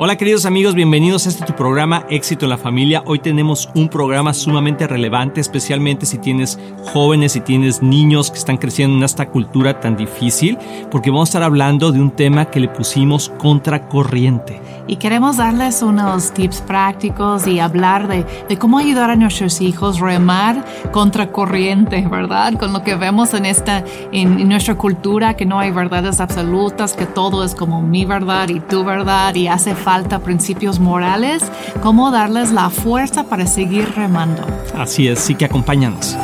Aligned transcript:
Hola 0.00 0.14
queridos 0.14 0.46
amigos, 0.46 0.76
bienvenidos 0.76 1.26
a 1.26 1.30
este 1.30 1.44
tu 1.44 1.56
programa 1.56 2.06
Éxito 2.08 2.46
en 2.46 2.50
la 2.50 2.56
Familia. 2.56 3.02
Hoy 3.04 3.18
tenemos 3.18 3.68
un 3.74 3.88
programa 3.88 4.32
sumamente 4.32 4.86
relevante, 4.86 5.40
especialmente 5.40 6.06
si 6.06 6.18
tienes 6.18 6.56
jóvenes, 6.92 7.32
si 7.32 7.40
tienes 7.40 7.82
niños 7.82 8.30
que 8.30 8.38
están 8.38 8.58
creciendo 8.58 8.96
en 8.96 9.02
esta 9.02 9.28
cultura 9.28 9.80
tan 9.80 9.96
difícil, 9.96 10.56
porque 10.88 11.10
vamos 11.10 11.26
a 11.26 11.30
estar 11.30 11.42
hablando 11.42 11.90
de 11.90 12.00
un 12.00 12.12
tema 12.12 12.44
que 12.44 12.60
le 12.60 12.68
pusimos 12.68 13.30
contracorriente. 13.38 14.62
Y 14.86 14.96
queremos 14.96 15.36
darles 15.36 15.82
unos 15.82 16.32
tips 16.32 16.62
prácticos 16.62 17.46
y 17.46 17.58
hablar 17.58 18.06
de, 18.06 18.24
de 18.48 18.56
cómo 18.56 18.78
ayudar 18.78 19.10
a 19.10 19.16
nuestros 19.16 19.60
hijos 19.60 20.00
a 20.00 20.04
remar 20.06 20.64
contracorriente, 20.92 22.06
¿verdad? 22.08 22.54
Con 22.54 22.72
lo 22.72 22.84
que 22.84 22.94
vemos 22.94 23.34
en, 23.34 23.44
esta, 23.44 23.84
en, 24.12 24.38
en 24.38 24.48
nuestra 24.48 24.76
cultura, 24.76 25.34
que 25.34 25.44
no 25.44 25.58
hay 25.58 25.72
verdades 25.72 26.20
absolutas, 26.20 26.94
que 26.94 27.04
todo 27.04 27.44
es 27.44 27.54
como 27.54 27.82
mi 27.82 28.06
verdad 28.06 28.48
y 28.48 28.60
tu 28.60 28.82
verdad 28.82 29.34
y 29.34 29.48
hace 29.48 29.74
falta 29.74 29.87
principios 30.22 30.78
morales, 30.80 31.42
cómo 31.82 32.10
darles 32.10 32.52
la 32.52 32.68
fuerza 32.68 33.24
para 33.24 33.46
seguir 33.46 33.94
remando. 33.94 34.44
Así 34.76 35.08
es, 35.08 35.18
sí 35.18 35.34
que 35.34 35.46
acompáñanos. 35.46 36.16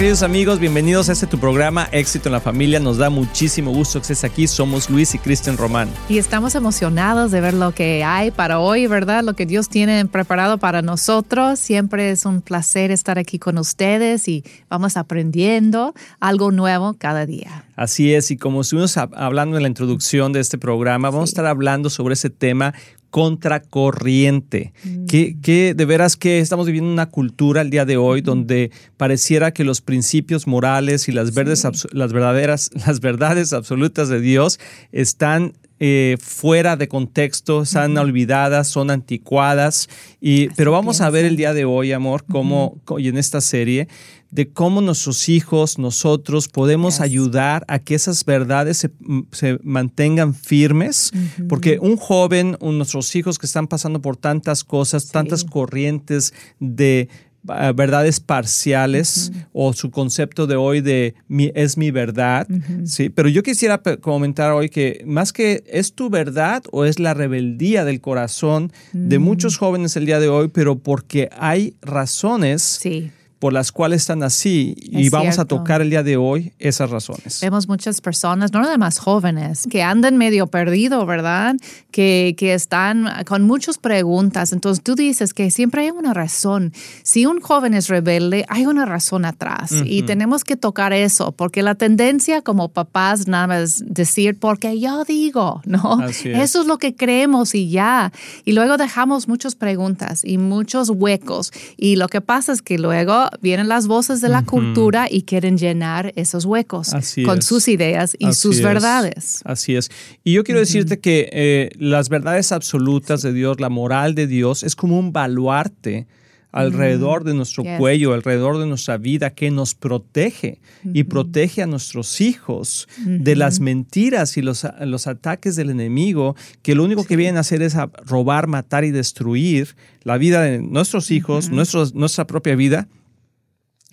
Queridos 0.00 0.22
amigos, 0.22 0.58
bienvenidos 0.58 1.10
a 1.10 1.12
este 1.12 1.26
tu 1.26 1.38
programa 1.38 1.86
Éxito 1.92 2.30
en 2.30 2.32
la 2.32 2.40
Familia. 2.40 2.80
Nos 2.80 2.96
da 2.96 3.10
muchísimo 3.10 3.70
gusto 3.70 3.98
que 3.98 4.04
estés 4.04 4.24
aquí. 4.24 4.46
Somos 4.46 4.88
Luis 4.88 5.14
y 5.14 5.18
Cristian 5.18 5.58
Román. 5.58 5.90
Y 6.08 6.16
estamos 6.16 6.54
emocionados 6.54 7.30
de 7.30 7.42
ver 7.42 7.52
lo 7.52 7.72
que 7.72 8.02
hay 8.02 8.30
para 8.30 8.60
hoy, 8.60 8.86
¿verdad? 8.86 9.22
Lo 9.22 9.34
que 9.34 9.44
Dios 9.44 9.68
tiene 9.68 10.06
preparado 10.06 10.56
para 10.56 10.80
nosotros. 10.80 11.58
Siempre 11.58 12.12
es 12.12 12.24
un 12.24 12.40
placer 12.40 12.90
estar 12.90 13.18
aquí 13.18 13.38
con 13.38 13.58
ustedes 13.58 14.26
y 14.26 14.42
vamos 14.70 14.96
aprendiendo 14.96 15.92
algo 16.18 16.50
nuevo 16.50 16.94
cada 16.94 17.26
día. 17.26 17.66
Así 17.76 18.14
es, 18.14 18.30
y 18.30 18.38
como 18.38 18.62
estuvimos 18.62 18.96
hablando 18.96 19.58
en 19.58 19.62
la 19.62 19.68
introducción 19.68 20.32
de 20.32 20.40
este 20.40 20.56
programa, 20.56 21.10
vamos 21.10 21.28
a 21.28 21.32
estar 21.32 21.46
hablando 21.46 21.90
sobre 21.90 22.14
ese 22.14 22.30
tema 22.30 22.72
contracorriente. 23.10 24.72
Mm. 24.84 25.06
Que, 25.06 25.74
de 25.74 25.84
veras 25.84 26.16
que 26.16 26.38
estamos 26.38 26.66
viviendo 26.66 26.90
una 26.90 27.06
cultura 27.06 27.60
el 27.60 27.70
día 27.70 27.84
de 27.84 27.96
hoy 27.96 28.20
donde 28.20 28.70
pareciera 28.96 29.52
que 29.52 29.64
los 29.64 29.80
principios 29.80 30.46
morales 30.46 31.08
y 31.08 31.12
las, 31.12 31.34
verdes, 31.34 31.66
las 31.92 32.12
verdaderas, 32.12 32.70
las 32.86 33.00
verdades 33.00 33.52
absolutas 33.52 34.08
de 34.08 34.20
Dios 34.20 34.60
están 34.92 35.52
eh, 35.82 36.18
fuera 36.20 36.76
de 36.76 36.88
contexto, 36.88 37.62
están 37.62 37.96
olvidadas, 37.96 38.68
son 38.68 38.90
anticuadas. 38.90 39.88
Y, 40.20 40.48
pero 40.50 40.72
vamos 40.72 41.00
a 41.00 41.08
ver 41.08 41.24
el 41.24 41.36
día 41.36 41.54
de 41.54 41.64
hoy, 41.64 41.92
amor, 41.92 42.24
cómo, 42.30 42.78
y 42.98 43.08
en 43.08 43.16
esta 43.16 43.40
serie, 43.40 43.88
de 44.30 44.48
cómo 44.48 44.80
nuestros 44.80 45.28
hijos, 45.28 45.78
nosotros 45.78 46.48
podemos 46.48 47.00
ayudar 47.00 47.64
a 47.68 47.80
que 47.80 47.94
esas 47.94 48.24
verdades 48.24 48.78
se, 48.78 48.88
mm, 48.88 49.24
mantengan 49.62 50.34
firmes, 50.34 51.12
porque 51.48 51.78
un 51.80 51.96
joven, 51.96 52.56
nuestros 52.60 53.14
hijos 53.16 53.38
que 53.38 53.46
están 53.46 53.66
pasando 53.66 54.00
por 54.00 54.16
tantas 54.16 54.62
cosas, 54.62 55.08
tantas 55.08 55.44
corrientes 55.44 56.32
de 56.60 57.08
ah, 57.48 57.72
verdades 57.72 58.20
parciales 58.20 59.32
o 59.52 59.72
su 59.72 59.90
concepto 59.90 60.46
de 60.46 60.54
hoy 60.54 60.80
de 60.80 61.14
mi, 61.26 61.50
es 61.54 61.76
mi 61.76 61.90
verdad, 61.90 62.46
¿sí? 62.84 63.08
Pero 63.08 63.28
yo 63.28 63.42
quisiera 63.42 63.82
comentar 64.00 64.52
hoy 64.52 64.68
que 64.68 65.02
más 65.06 65.32
que 65.32 65.64
es 65.66 65.94
tu 65.94 66.08
verdad 66.08 66.62
o 66.70 66.84
es 66.84 67.00
la 67.00 67.14
rebeldía 67.14 67.84
del 67.84 68.00
corazón 68.00 68.72
de 68.92 69.18
muchos 69.18 69.56
jóvenes 69.56 69.96
el 69.96 70.06
día 70.06 70.20
de 70.20 70.28
hoy, 70.28 70.48
pero 70.48 70.78
porque 70.78 71.30
hay 71.36 71.74
razones 71.82 72.62
sí 72.62 73.10
por 73.40 73.54
las 73.54 73.72
cuales 73.72 74.02
están 74.02 74.22
así 74.22 74.74
y 74.76 75.08
vamos 75.08 75.38
a 75.38 75.46
tocar 75.46 75.80
el 75.80 75.88
día 75.88 76.02
de 76.02 76.18
hoy 76.18 76.52
esas 76.58 76.90
razones. 76.90 77.40
Vemos 77.40 77.68
muchas 77.68 78.02
personas, 78.02 78.52
no 78.52 78.60
nada 78.60 78.76
más 78.76 78.98
jóvenes, 78.98 79.66
que 79.68 79.82
andan 79.82 80.18
medio 80.18 80.46
perdido, 80.46 81.06
¿verdad? 81.06 81.56
Que, 81.90 82.34
que 82.36 82.52
están 82.52 83.08
con 83.26 83.42
muchas 83.42 83.78
preguntas. 83.78 84.52
Entonces 84.52 84.84
tú 84.84 84.94
dices 84.94 85.32
que 85.32 85.50
siempre 85.50 85.84
hay 85.84 85.90
una 85.90 86.12
razón. 86.12 86.74
Si 87.02 87.24
un 87.24 87.40
joven 87.40 87.72
es 87.72 87.88
rebelde, 87.88 88.44
hay 88.48 88.66
una 88.66 88.84
razón 88.84 89.24
atrás 89.24 89.72
y 89.86 90.02
tenemos 90.02 90.44
que 90.44 90.56
tocar 90.56 90.92
eso 90.92 91.32
porque 91.32 91.62
la 91.62 91.74
tendencia 91.74 92.42
como 92.42 92.68
papás 92.68 93.26
nada 93.26 93.46
más 93.46 93.82
decir 93.86 94.38
porque 94.38 94.78
yo 94.78 95.04
digo, 95.04 95.62
¿no? 95.64 96.06
Eso 96.24 96.60
es 96.60 96.66
lo 96.66 96.76
que 96.76 96.94
creemos 96.94 97.54
y 97.54 97.70
ya. 97.70 98.12
Y 98.44 98.52
luego 98.52 98.76
dejamos 98.76 99.28
muchas 99.28 99.54
preguntas 99.54 100.26
y 100.26 100.36
muchos 100.36 100.90
huecos 100.90 101.52
y 101.78 101.96
lo 101.96 102.08
que 102.08 102.20
pasa 102.20 102.52
es 102.52 102.60
que 102.60 102.78
luego 102.78 103.29
vienen 103.40 103.68
las 103.68 103.86
voces 103.86 104.20
de 104.20 104.28
la 104.28 104.44
cultura 104.44 105.06
y 105.10 105.22
quieren 105.22 105.58
llenar 105.58 106.12
esos 106.16 106.44
huecos 106.44 106.90
con 107.24 107.42
sus 107.42 107.68
ideas 107.68 108.16
y 108.18 108.32
sus 108.32 108.60
verdades. 108.60 109.40
Así 109.44 109.76
es. 109.76 109.90
Y 110.24 110.32
yo 110.34 110.44
quiero 110.44 110.60
decirte 110.60 111.00
que 111.00 111.28
eh, 111.32 111.70
las 111.78 112.08
verdades 112.08 112.52
absolutas 112.52 113.22
de 113.22 113.32
Dios, 113.32 113.60
la 113.60 113.68
moral 113.68 114.14
de 114.14 114.26
Dios, 114.26 114.62
es 114.62 114.76
como 114.76 114.98
un 114.98 115.12
baluarte 115.12 116.06
alrededor 116.52 117.24
de 117.24 117.34
nuestro 117.34 117.62
cuello, 117.78 118.12
alrededor 118.12 118.58
de 118.58 118.66
nuestra 118.66 118.96
vida, 118.96 119.30
que 119.30 119.50
nos 119.50 119.74
protege 119.74 120.58
y 120.92 121.04
protege 121.04 121.62
a 121.62 121.66
nuestros 121.66 122.20
hijos 122.20 122.88
de 123.04 123.36
las 123.36 123.60
mentiras 123.60 124.36
y 124.36 124.42
los, 124.42 124.66
los, 124.80 125.06
ataques 125.06 125.56
del 125.56 125.70
enemigo, 125.70 126.34
que 126.62 126.74
lo 126.74 126.84
único 126.84 127.04
que 127.04 127.16
vienen 127.16 127.36
a 127.36 127.40
hacer 127.40 127.62
es 127.62 127.76
a 127.76 127.90
robar, 128.04 128.46
matar 128.48 128.84
y 128.84 128.90
destruir 128.90 129.76
la 130.02 130.18
vida 130.18 130.42
de 130.42 130.58
nuestros 130.60 131.10
hijos, 131.10 131.50
nuestra 131.50 132.26
propia 132.26 132.56
vida 132.56 132.88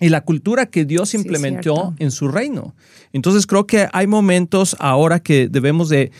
y 0.00 0.08
la 0.10 0.20
cultura 0.22 0.66
que 0.66 0.84
Dios 0.84 1.14
implementó 1.14 1.94
en 1.98 2.10
su 2.10 2.28
reino. 2.28 2.74
Entonces 3.12 3.46
creo 3.46 3.66
que 3.66 3.88
hay 3.92 4.06
momentos 4.06 4.76
ahora 4.78 5.20
que 5.20 5.48
debemos 5.48 5.88
de, 5.88 6.12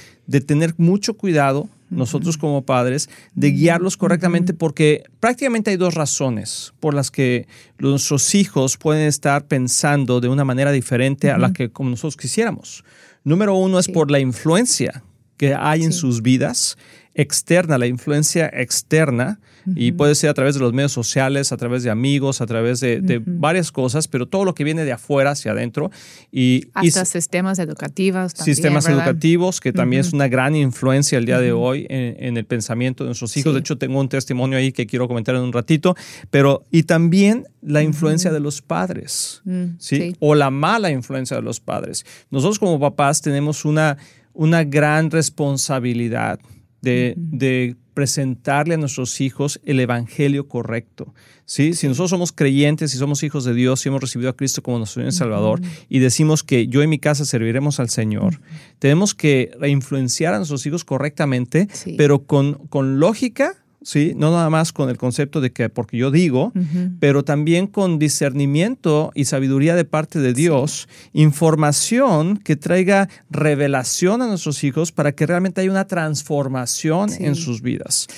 tener 0.46 0.74
mucho 0.78 1.14
cuidado, 1.14 1.68
nosotros 1.90 2.36
como 2.36 2.62
padres, 2.62 3.08
de 3.34 3.50
guiarlos 3.50 3.96
correctamente 3.96 4.52
porque 4.52 5.04
prácticamente 5.20 5.70
hay 5.70 5.76
dos 5.76 5.94
razones 5.94 6.74
por 6.80 6.92
las 6.92 7.10
que 7.10 7.46
nuestros 7.78 8.34
hijos 8.34 8.76
pueden 8.76 9.06
estar 9.06 9.46
pensando 9.46 10.20
de 10.20 10.28
una 10.28 10.44
manera 10.44 10.72
diferente 10.72 11.30
a 11.30 11.38
la 11.38 11.52
que 11.52 11.70
como 11.70 11.90
nosotros 11.90 12.16
quisiéramos. 12.16 12.84
Número 13.24 13.54
uno 13.54 13.78
es 13.78 13.88
por 13.88 14.10
la 14.10 14.18
influencia 14.18 15.02
que 15.36 15.54
hay 15.54 15.84
en 15.84 15.92
sus 15.92 16.20
vidas 16.20 16.76
externa, 17.18 17.78
la 17.78 17.88
influencia 17.88 18.46
externa, 18.46 19.40
y 19.74 19.92
puede 19.92 20.14
ser 20.14 20.30
a 20.30 20.34
través 20.34 20.54
de 20.54 20.60
los 20.60 20.72
medios 20.72 20.92
sociales, 20.92 21.52
a 21.52 21.56
través 21.58 21.82
de 21.82 21.90
amigos, 21.90 22.40
a 22.40 22.46
través 22.46 22.80
de, 22.80 23.20
varias 23.26 23.70
cosas, 23.70 24.08
pero 24.08 24.26
todo 24.26 24.44
lo 24.44 24.54
que 24.54 24.64
viene 24.64 24.84
de 24.84 24.92
afuera 24.92 25.32
hacia 25.32 25.50
adentro. 25.52 25.90
Y, 26.32 26.68
Hasta 26.72 27.04
sistemas 27.04 27.58
educativos. 27.58 28.32
También, 28.32 28.54
sistemas 28.54 28.88
educativos, 28.88 29.60
que 29.60 29.72
también 29.72 30.00
es 30.00 30.12
una 30.12 30.28
gran 30.28 30.54
influencia 30.56 31.18
el 31.18 31.26
día 31.26 31.38
de 31.40 31.52
hoy 31.52 31.86
en, 31.90 32.36
el 32.36 32.44
pensamiento 32.46 33.04
de 33.04 33.08
nuestros 33.08 33.36
hijos. 33.36 33.52
De 33.52 33.60
hecho, 33.60 33.76
tengo 33.76 34.00
un 34.00 34.08
testimonio 34.08 34.56
ahí 34.56 34.72
que 34.72 34.86
quiero 34.86 35.08
comentar 35.08 35.34
en 35.34 35.42
un 35.42 35.52
ratito, 35.52 35.96
pero 36.30 36.64
y 36.70 36.84
también 36.84 37.46
la 37.60 37.82
influencia 37.82 38.32
de 38.32 38.40
los 38.40 38.62
padres, 38.62 39.42
mm, 39.44 39.64
¿sí? 39.78 40.14
O 40.20 40.34
la 40.36 40.50
mala 40.50 40.90
influencia 40.90 41.36
de 41.36 41.42
los 41.42 41.58
padres. 41.58 42.06
Nosotros 42.30 42.58
como 42.60 42.78
papás 42.78 43.20
tenemos 43.20 43.64
una, 43.64 43.98
una 44.32 44.62
gran 44.62 45.10
responsabilidad 45.10 46.38
de, 46.80 47.76
presentarle 47.94 48.74
a 48.74 48.76
nuestros 48.76 49.20
hijos 49.20 49.60
el 49.64 49.80
evangelio 49.80 50.46
correcto. 50.46 51.12
¿sí? 51.46 51.74
Si 51.74 51.88
nosotros 51.88 52.10
somos 52.10 52.30
creyentes, 52.30 52.92
si 52.92 52.96
somos 52.96 53.24
hijos 53.24 53.44
de 53.44 53.54
Dios, 53.54 53.80
si 53.80 53.88
hemos 53.88 54.00
recibido 54.00 54.30
a 54.30 54.36
Cristo 54.36 54.62
como 54.62 54.78
nuestro 54.78 55.00
Señor 55.00 55.12
y 55.12 55.16
Salvador 55.16 55.60
y 55.88 55.98
decimos 55.98 56.44
que 56.44 56.68
yo 56.68 56.80
y 56.80 56.86
mi 56.86 57.00
casa 57.00 57.24
serviremos 57.24 57.80
al 57.80 57.88
Señor, 57.88 58.40
tenemos 58.78 59.16
que 59.16 59.50
influenciar 59.66 60.32
a 60.32 60.36
nuestros 60.36 60.64
hijos 60.66 60.84
correctamente, 60.84 61.66
pero 61.96 62.20
con, 62.20 62.54
con 62.68 63.00
lógica 63.00 63.56
¿sí? 63.88 64.12
No 64.14 64.30
nada 64.30 64.50
más 64.50 64.70
con 64.70 64.90
el 64.90 64.98
concepto 64.98 65.40
de 65.40 65.50
que 65.50 65.70
porque 65.70 65.96
yo 65.96 66.10
digo, 66.10 66.52
pero 67.00 67.24
también 67.24 67.66
con 67.66 67.98
discernimiento 67.98 69.12
y 69.14 69.24
sabiduría 69.24 69.74
de 69.76 69.86
parte 69.86 70.18
de 70.18 70.34
Dios, 70.34 70.88
información 71.14 72.36
que 72.36 72.54
traiga 72.54 73.08
revelación 73.30 74.20
a 74.20 74.26
nuestros 74.26 74.62
hijos 74.62 74.92
para 74.92 75.12
que 75.12 75.24
realmente 75.24 75.62
haya 75.62 75.70
una 75.70 75.86
transformación 75.86 77.10
en 77.18 77.34
sus 77.34 77.62
vidas. 77.62 78.08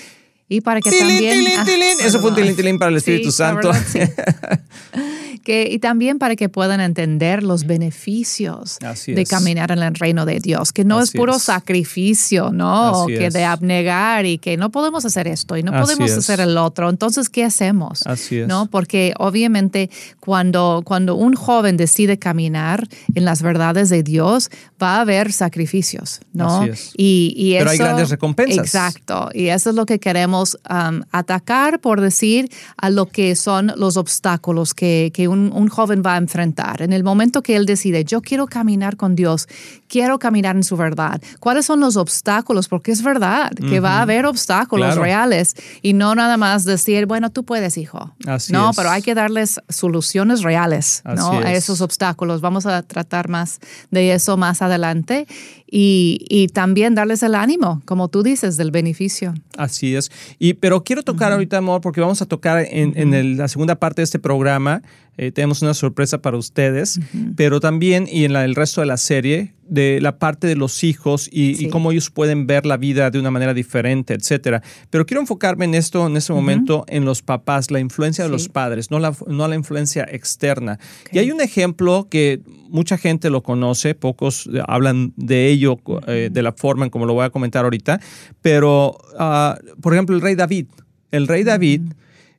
Y 0.49 0.61
para 0.61 0.81
que 0.81 0.91
también... 0.91 1.47
Ah, 1.57 1.65
Eso 2.05 2.21
fue 2.21 2.31
un 2.31 2.37
tilín, 2.37 2.57
tilín 2.57 2.77
para 2.77 2.91
el 2.91 2.97
Espíritu 2.97 3.31
Santo. 3.31 3.71
y 5.47 5.79
también 5.79 6.19
para 6.19 6.37
que 6.37 6.49
puedan 6.49 6.81
entender 6.81 7.43
los 7.43 7.67
beneficios 7.67 8.79
de 9.07 9.25
caminar 9.25 9.71
en 9.73 9.81
el 9.81 9.95
reino 9.95 10.27
de 10.27 10.41
Dios, 10.41 10.73
que 10.73 10.85
no 10.85 11.01
es 11.01 11.13
puro 11.13 11.39
sacrificio, 11.39 12.51
¿no? 12.51 13.07
que 13.07 13.31
de 13.31 13.45
abnegar 13.45 14.27
y 14.27 14.39
que 14.39 14.57
no 14.57 14.71
podemos 14.71 15.05
hacer 15.05 15.29
esto 15.29 15.57
y 15.57 15.63
no 15.63 15.73
podemos 15.73 16.11
hacer 16.11 16.41
el 16.41 16.57
otro. 16.57 16.89
Entonces, 16.91 17.29
¿qué 17.29 17.45
hacemos? 17.45 18.07
Así 18.07 18.39
es. 18.39 18.49
¿No? 18.49 18.67
Porque 18.67 19.15
obviamente 19.19 19.91
cuando, 20.19 20.83
cuando 20.85 21.15
un 21.15 21.35
joven 21.35 21.77
decide 21.77 22.19
caminar 22.19 22.89
en 23.15 23.25
las 23.25 23.43
verdades 23.43 23.89
de 23.89 24.03
Dios, 24.03 24.51
va 24.83 24.97
a 24.97 25.01
haber 25.03 25.33
sacrificios, 25.33 26.21
¿no? 26.33 26.67
Y, 26.97 27.55
Pero 27.59 27.71
hay 27.71 27.79
grandes 27.79 28.11
recompensas. 28.11 28.59
Exacto. 28.59 29.31
Y 29.33 29.49
eso 29.49 29.71
es 29.71 29.77
lo 29.77 29.87
que 29.87 29.99
queremos 29.99 30.59
um, 30.69 31.03
atacar, 31.11 31.81
por 31.81 32.01
decir, 32.01 32.51
a 32.77 32.91
lo 32.91 33.07
que 33.07 33.37
son 33.37 33.73
los 33.77 33.97
obstáculos 33.97 34.75
que, 34.75 35.11
que 35.15 35.29
un, 35.31 35.53
un, 35.53 35.69
joven 35.69 36.03
va 36.05 36.15
a 36.15 36.19
enfrentar. 36.19 36.83
En 36.83 36.93
el 36.93 37.05
momento 37.05 37.43
que 37.43 37.57
él 37.57 37.67
decide, 37.67 38.05
yo 38.05 38.21
quiero 38.21 38.47
caminar 38.47 38.97
con 38.97 39.15
Dios, 39.15 39.49
quiero 39.89 40.19
caminar 40.19 40.57
en 40.57 40.65
su 40.65 40.77
verdad, 40.77 41.21
¿cuáles 41.39 41.67
son 41.67 41.81
los 41.81 41.97
obstáculos? 41.97 42.69
Porque 42.69 42.93
es 42.93 43.03
verdad 43.03 43.51
que 43.53 43.81
va 43.81 43.99
a 43.99 44.03
haber 44.03 44.27
obstáculos 44.27 44.97
reales 44.97 45.55
y 45.83 45.93
no 45.93 46.15
nada 46.15 46.37
más 46.37 46.65
decir, 46.65 47.07
bueno, 47.07 47.31
tú 47.31 47.45
puedes, 47.45 47.77
hijo. 47.77 48.13
Así 48.27 48.53
no, 48.53 48.71
es. 48.71 48.77
pero 48.77 48.91
hay 48.91 49.03
que 49.03 49.15
darles 49.15 49.61
soluciones 49.69 50.43
reales 50.43 51.03
¿no? 51.05 51.33
a 51.33 51.53
esos 51.53 51.81
obstáculos. 51.81 52.41
Vamos 52.41 52.67
a 52.67 52.83
tratar 52.83 53.29
más 53.29 53.61
de 53.91 54.13
eso 54.13 54.37
más 54.37 54.63
adelante 54.63 55.27
y, 55.71 56.27
y, 56.29 56.49
también 56.49 56.95
darles 56.95 57.23
el 57.23 57.35
ánimo, 57.35 57.81
como 57.85 58.09
tú 58.09 58.23
dices, 58.23 58.57
del 58.57 58.71
beneficio. 58.71 59.35
Así 59.57 59.95
es. 59.95 60.11
Y, 60.39 60.55
pero 60.55 60.83
quiero 60.83 61.03
tocar 61.03 61.33
ahorita, 61.33 61.59
amor, 61.59 61.81
porque 61.81 62.01
vamos 62.01 62.21
a 62.23 62.27
tocar 62.27 62.67
en, 62.69 62.93
en 62.97 63.37
la 63.37 63.49
segunda 63.49 63.77
parte 63.77 64.01
de 64.01 64.05
este 64.05 64.19
programa 64.19 64.83
eh, 65.21 65.33
tenemos 65.33 65.61
una 65.61 65.75
sorpresa 65.75 66.23
para 66.23 66.39
ustedes, 66.39 66.99
pero 67.37 67.61
también 67.61 68.09
y 68.11 68.25
en 68.25 68.33
la, 68.33 68.43
el 68.47 68.55
resto 68.55 68.81
de 68.81 68.87
la 68.87 68.97
serie, 68.97 69.53
de 69.71 70.01
la 70.01 70.19
parte 70.19 70.49
de 70.49 70.57
los 70.57 70.83
hijos 70.85 71.29
y, 71.33 71.69
cómo 71.69 71.93
ellos 71.93 72.11
pueden 72.11 72.47
ver 72.47 72.67
la 72.67 72.77
vida 72.77 73.11
de 73.11 73.19
una 73.19 73.31
manera 73.31 73.55
diferente, 73.55 74.15
etcétera. 74.15 74.63
Pero 74.91 75.07
quiero 75.07 75.21
enfocarme 75.21 75.65
en 75.65 75.75
esto, 75.75 76.07
en 76.07 76.17
este 76.17 76.33
momento, 76.33 76.85
en 76.89 77.05
los 77.05 77.23
papás, 77.23 77.71
la 77.71 77.79
influencia 77.79 78.25
de 78.25 78.31
los 78.31 78.49
padres, 78.49 78.91
no 78.91 78.99
la, 78.99 79.15
no 79.29 79.47
la 79.47 79.55
influencia 79.55 80.07
externa. 80.11 80.79
Y 81.13 81.21
hay 81.21 81.31
un 81.31 81.41
ejemplo 81.41 82.09
que 82.11 82.41
mucha 82.69 82.99
gente 82.99 83.31
lo 83.31 83.43
conoce, 83.43 83.95
pocos 83.95 84.51
hablan 84.67 85.13
de 85.17 85.49
ello 85.49 85.79
eh, 86.09 86.31
de 86.33 86.43
la 86.43 86.53
forma 86.53 86.85
en 86.85 86.91
como 86.91 87.07
lo 87.07 87.15
voy 87.15 87.25
a 87.25 87.31
comentar 87.31 87.65
ahorita, 87.65 88.01
pero, 88.43 88.99
ah, 89.19 89.57
por 89.81 89.95
ejemplo, 89.95 90.17
el 90.17 90.23
rey 90.23 90.35
David. 90.35 90.67
El 91.13 91.29
rey 91.29 91.45
David 91.45 91.83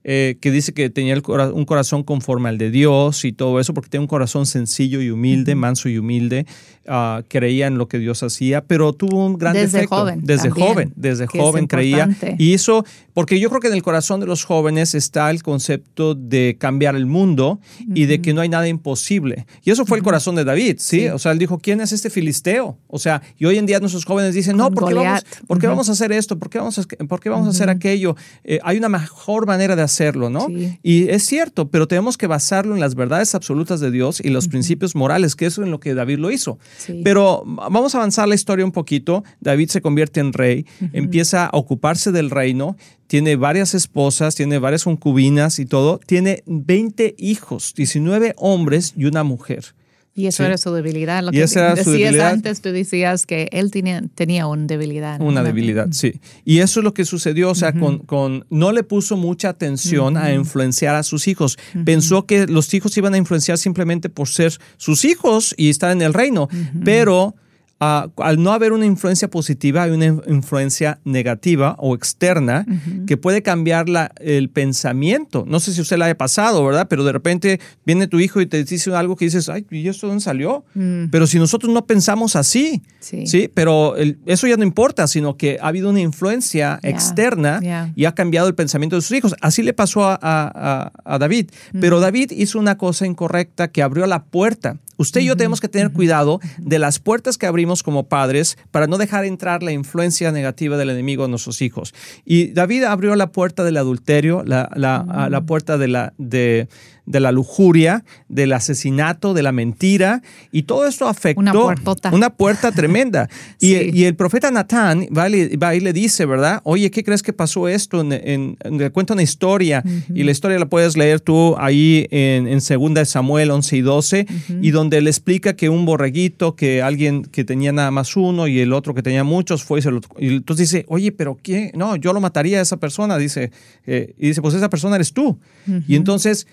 eh, 0.03 0.37
que 0.41 0.51
dice 0.51 0.73
que 0.73 0.89
tenía 0.89 1.15
un 1.15 1.65
corazón 1.65 2.03
conforme 2.03 2.49
al 2.49 2.57
de 2.57 2.71
Dios 2.71 3.23
y 3.25 3.33
todo 3.33 3.59
eso, 3.59 3.73
porque 3.73 3.89
tenía 3.89 4.01
un 4.01 4.07
corazón 4.07 4.45
sencillo 4.45 5.01
y 5.01 5.11
humilde, 5.11 5.53
manso 5.53 5.89
y 5.89 5.97
humilde, 5.97 6.45
uh, 6.87 7.21
creía 7.27 7.67
en 7.67 7.77
lo 7.77 7.87
que 7.87 7.99
Dios 7.99 8.23
hacía, 8.23 8.61
pero 8.61 8.93
tuvo 8.93 9.25
un 9.25 9.37
gran 9.37 9.53
desde 9.53 9.79
defecto. 9.79 9.97
Joven, 9.97 10.21
desde 10.23 10.49
joven, 10.49 10.93
desde 10.95 11.27
joven 11.27 11.67
creía. 11.67 12.09
Y 12.37 12.53
eso, 12.53 12.83
porque 13.13 13.39
yo 13.39 13.49
creo 13.49 13.61
que 13.61 13.67
en 13.67 13.73
el 13.73 13.83
corazón 13.83 14.19
de 14.19 14.25
los 14.25 14.43
jóvenes 14.43 14.95
está 14.95 15.29
el 15.29 15.43
concepto 15.43 16.15
de 16.15 16.57
cambiar 16.59 16.95
el 16.95 17.05
mundo 17.05 17.59
y 17.93 18.05
de 18.05 18.21
que 18.21 18.33
no 18.33 18.41
hay 18.41 18.49
nada 18.49 18.67
imposible. 18.67 19.45
Y 19.63 19.71
eso 19.71 19.85
fue 19.85 19.97
el 19.97 20.03
corazón 20.03 20.35
de 20.35 20.43
David, 20.43 20.77
¿sí? 20.79 21.07
O 21.09 21.19
sea, 21.19 21.31
él 21.31 21.39
dijo, 21.39 21.59
¿quién 21.59 21.81
es 21.81 21.91
este 21.91 22.09
filisteo? 22.09 22.77
O 22.87 22.99
sea, 22.99 23.21
y 23.37 23.45
hoy 23.45 23.57
en 23.57 23.65
día 23.65 23.79
nuestros 23.79 24.05
jóvenes 24.05 24.33
dicen, 24.33 24.57
no, 24.57 24.71
¿por 24.71 24.87
qué, 24.87 24.95
vamos, 24.95 25.25
¿por 25.47 25.59
qué 25.59 25.67
vamos, 25.67 25.89
a 25.89 25.91
hacer 25.91 26.11
esto? 26.11 26.39
¿Por 26.39 26.49
qué 26.49 26.57
vamos 26.57 26.79
a, 26.79 26.83
por 27.07 27.19
qué 27.19 27.29
vamos 27.29 27.47
a 27.47 27.51
hacer 27.51 27.69
aquello? 27.69 28.15
Eh, 28.43 28.59
hay 28.63 28.77
una 28.77 28.89
mejor 28.89 29.45
manera 29.45 29.75
de 29.75 29.83
hacerlo, 29.91 30.29
¿no? 30.29 30.47
Y 30.81 31.09
es 31.09 31.25
cierto, 31.25 31.69
pero 31.69 31.87
tenemos 31.87 32.17
que 32.17 32.27
basarlo 32.27 32.73
en 32.73 32.79
las 32.79 32.95
verdades 32.95 33.35
absolutas 33.35 33.79
de 33.79 33.91
Dios 33.91 34.21
y 34.23 34.29
los 34.29 34.47
principios 34.47 34.95
morales, 34.95 35.35
que 35.35 35.45
eso 35.45 35.61
es 35.61 35.65
en 35.65 35.71
lo 35.71 35.79
que 35.79 35.93
David 35.93 36.19
lo 36.19 36.31
hizo. 36.31 36.57
Pero 37.03 37.43
vamos 37.45 37.93
a 37.93 37.99
avanzar 37.99 38.27
la 38.27 38.35
historia 38.35 38.65
un 38.65 38.71
poquito. 38.71 39.23
David 39.39 39.69
se 39.69 39.81
convierte 39.81 40.19
en 40.19 40.33
rey, 40.33 40.65
empieza 40.93 41.45
a 41.45 41.57
ocuparse 41.57 42.11
del 42.11 42.29
reino, 42.29 42.77
tiene 43.07 43.35
varias 43.35 43.73
esposas, 43.73 44.35
tiene 44.35 44.57
varias 44.57 44.85
concubinas 44.85 45.59
y 45.59 45.65
todo. 45.65 45.99
Tiene 46.05 46.43
20 46.45 47.15
hijos, 47.17 47.73
19 47.75 48.35
hombres 48.37 48.93
y 48.95 49.03
una 49.03 49.23
mujer. 49.23 49.75
Y 50.13 50.27
eso 50.27 50.43
era 50.43 50.57
su 50.57 50.73
debilidad. 50.73 51.23
Lo 51.23 51.29
y 51.29 51.35
que 51.35 51.43
esa 51.43 51.59
era 51.59 51.69
decías 51.69 51.85
su 51.85 51.91
debilidad. 51.91 52.31
antes, 52.31 52.61
tú 52.61 52.69
decías 52.71 53.25
que 53.25 53.47
él 53.51 53.71
tenía, 53.71 54.01
tenía 54.13 54.45
una 54.45 54.65
debilidad. 54.65 55.21
Una, 55.21 55.41
debilidad, 55.41 55.87
sí. 55.91 56.19
Y 56.43 56.59
eso 56.59 56.81
es 56.81 56.83
lo 56.83 56.93
que 56.93 57.05
sucedió, 57.05 57.49
o 57.49 57.55
sea, 57.55 57.71
con, 57.71 57.99
con, 57.99 58.45
no 58.49 58.73
le 58.73 58.83
puso 58.83 59.15
mucha 59.15 59.49
atención 59.49 60.17
a 60.17 60.33
influenciar 60.33 60.95
a 60.95 61.03
sus 61.03 61.27
hijos. 61.27 61.57
Pensó 61.85 62.25
que 62.25 62.45
los 62.47 62.73
hijos 62.73 62.97
iban 62.97 63.13
a 63.13 63.17
influenciar 63.17 63.57
simplemente 63.57 64.09
por 64.09 64.27
ser 64.27 64.53
sus 64.77 65.05
hijos 65.05 65.55
y 65.57 65.69
estar 65.69 65.91
en 65.91 66.01
el 66.01 66.13
reino, 66.13 66.49
pero 66.83 67.35
al 67.81 68.43
no 68.43 68.53
haber 68.53 68.73
una 68.73 68.85
influencia 68.85 69.27
positiva, 69.27 69.83
hay 69.83 69.91
una 69.91 70.05
influencia 70.05 70.99
negativa 71.03 71.75
o 71.79 71.95
externa 71.95 72.63
que 73.07 73.17
puede 73.17 73.41
cambiar 73.41 73.89
la, 73.89 74.11
el 74.19 74.49
pensamiento. 74.49 75.45
No 75.47 75.59
sé 75.59 75.73
si 75.73 75.81
usted 75.81 75.97
la 75.97 76.05
haya 76.05 76.17
pasado, 76.17 76.63
¿verdad? 76.63 76.87
Pero 76.87 77.03
de 77.03 77.11
repente 77.11 77.59
viene 77.83 78.07
tu 78.07 78.19
hijo 78.19 78.39
y 78.39 78.45
te 78.45 78.63
dice 78.63 78.93
algo 78.93 79.15
que 79.15 79.25
dices, 79.25 79.49
ay, 79.49 79.65
¿y 79.71 79.87
esto 79.87 80.05
dónde 80.05 80.21
salió? 80.21 80.63
Mm. 80.75 81.05
Pero 81.09 81.25
si 81.25 81.39
nosotros 81.39 81.73
no 81.73 81.87
pensamos 81.87 82.35
así, 82.35 82.83
sí, 82.99 83.49
pero 83.51 83.95
eso 84.27 84.45
ya 84.45 84.57
no 84.57 84.63
importa, 84.63 85.07
sino 85.07 85.35
que 85.35 85.57
ha 85.59 85.67
habido 85.67 85.89
una 85.89 86.01
influencia 86.01 86.79
externa 86.83 87.91
y 87.95 88.05
ha 88.05 88.13
cambiado 88.13 88.47
el 88.47 88.53
pensamiento 88.53 88.95
de 88.95 89.01
sus 89.01 89.17
hijos. 89.17 89.35
Así 89.41 89.63
le 89.63 89.73
pasó 89.73 90.03
a, 90.03 90.91
David. 91.19 91.49
Pero. 91.79 92.01
David 92.01 92.31
hizo 92.31 92.59
una 92.59 92.77
cosa 92.77 93.05
incorrecta 93.05 93.69
que 93.69 93.83
abrió 93.83 94.07
la 94.07 94.23
puerta. 94.23 94.77
Usted 94.97 95.21
y 95.21 95.25
yo 95.25 95.37
tenemos 95.37 95.61
que 95.61 95.67
tener 95.67 95.91
cuidado 95.91 96.39
de 96.57 96.77
las 96.77 96.99
puertas 96.99 97.37
que 97.37 97.47
abrimos 97.47 97.70
como 97.81 98.07
padres 98.07 98.57
para 98.71 98.87
no 98.87 98.97
dejar 98.97 99.25
entrar 99.25 99.63
la 99.63 99.71
influencia 99.71 100.31
negativa 100.31 100.77
del 100.77 100.89
enemigo 100.89 101.25
en 101.25 101.31
nuestros 101.31 101.61
hijos. 101.61 101.93
Y 102.25 102.51
David 102.51 102.83
abrió 102.83 103.15
la 103.15 103.31
puerta 103.31 103.63
del 103.63 103.77
adulterio, 103.77 104.43
la, 104.45 104.69
la, 104.75 105.27
la 105.29 105.41
puerta 105.41 105.77
de 105.77 105.87
la, 105.87 106.13
de, 106.17 106.67
de 107.05 107.19
la 107.19 107.31
lujuria, 107.31 108.03
del 108.29 108.53
asesinato, 108.53 109.33
de 109.33 109.43
la 109.43 109.51
mentira, 109.51 110.21
y 110.51 110.63
todo 110.63 110.87
esto 110.87 111.07
afectó 111.07 111.41
una, 111.41 111.75
una 112.11 112.29
puerta 112.29 112.71
tremenda. 112.71 113.29
y, 113.59 113.75
y, 113.97 114.05
el 114.05 114.15
profeta 114.15 114.51
Natán 114.51 115.07
va, 115.15 115.29
y 115.29 115.79
le 115.79 115.93
dice, 115.93 116.25
¿verdad? 116.25 116.61
Oye, 116.63 116.91
¿qué 116.91 117.03
crees 117.03 117.23
que 117.23 117.33
pasó 117.33 117.67
esto? 117.67 118.01
En, 118.01 118.57
le 118.63 118.89
cuenta 118.91 119.13
una 119.13 119.23
historia, 119.23 119.83
y 120.13 120.23
la 120.23 120.31
historia 120.31 120.59
la 120.59 120.67
puedes 120.67 120.97
leer 120.97 121.19
tú 121.19 121.55
ahí 121.57 122.07
en, 122.11 122.47
en 122.47 122.59
2 122.59 123.07
Samuel 123.07 123.51
11 123.51 123.77
y 123.77 123.81
12, 123.81 124.25
y 124.61 124.71
donde 124.71 125.01
le 125.01 125.09
explica 125.09 125.55
que 125.55 125.69
un 125.69 125.85
borreguito, 125.85 126.55
que 126.55 126.81
alguien 126.81 127.23
que 127.23 127.43
tenía 127.43 127.71
nada 127.71 127.91
más 127.91 128.15
uno 128.15 128.47
y 128.47 128.59
el 128.59 128.73
otro 128.73 128.93
que 128.93 129.01
tenía 129.01 129.23
muchos, 129.23 129.63
fue 129.63 129.79
y 129.79 129.81
se 129.81 129.91
lo... 129.91 130.01
Y 130.17 130.27
entonces 130.37 130.71
dice, 130.71 130.85
oye, 130.87 131.11
pero 131.11 131.37
¿qué? 131.41 131.71
No, 131.75 131.95
yo 131.95 132.13
lo 132.13 132.21
mataría 132.21 132.59
a 132.59 132.61
esa 132.61 132.77
persona, 132.77 133.17
dice. 133.17 133.51
Eh, 133.85 134.13
y 134.17 134.27
dice, 134.27 134.41
pues 134.41 134.53
esa 134.53 134.69
persona 134.69 134.95
eres 134.95 135.13
tú. 135.13 135.39
Y 135.87 135.95
entonces 135.95 136.47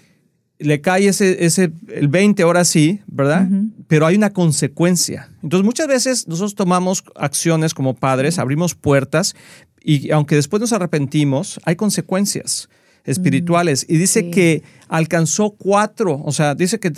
le 0.59 0.81
cae 0.81 1.09
ese, 1.09 1.45
ese, 1.45 1.71
el 1.95 2.09
20 2.09 2.43
ahora 2.43 2.65
sí, 2.65 3.01
¿verdad? 3.07 3.49
Pero 3.87 4.07
hay 4.07 4.17
una 4.17 4.31
consecuencia. 4.31 5.29
Entonces 5.43 5.65
muchas 5.65 5.87
veces 5.87 6.27
nosotros 6.27 6.55
tomamos 6.55 7.05
acciones 7.15 7.75
como 7.75 7.95
padres, 7.95 8.39
abrimos 8.39 8.75
puertas 8.75 9.37
y 9.81 10.11
aunque 10.11 10.35
después 10.35 10.61
nos 10.61 10.73
arrepentimos, 10.73 11.61
hay 11.65 11.77
consecuencias 11.77 12.69
espirituales. 13.05 13.87
Y 13.89 13.97
dice 13.97 14.31
que 14.31 14.63
alcanzó 14.89 15.51
cuatro, 15.51 16.21
o 16.25 16.33
sea, 16.33 16.55
dice 16.55 16.79
que 16.79 16.93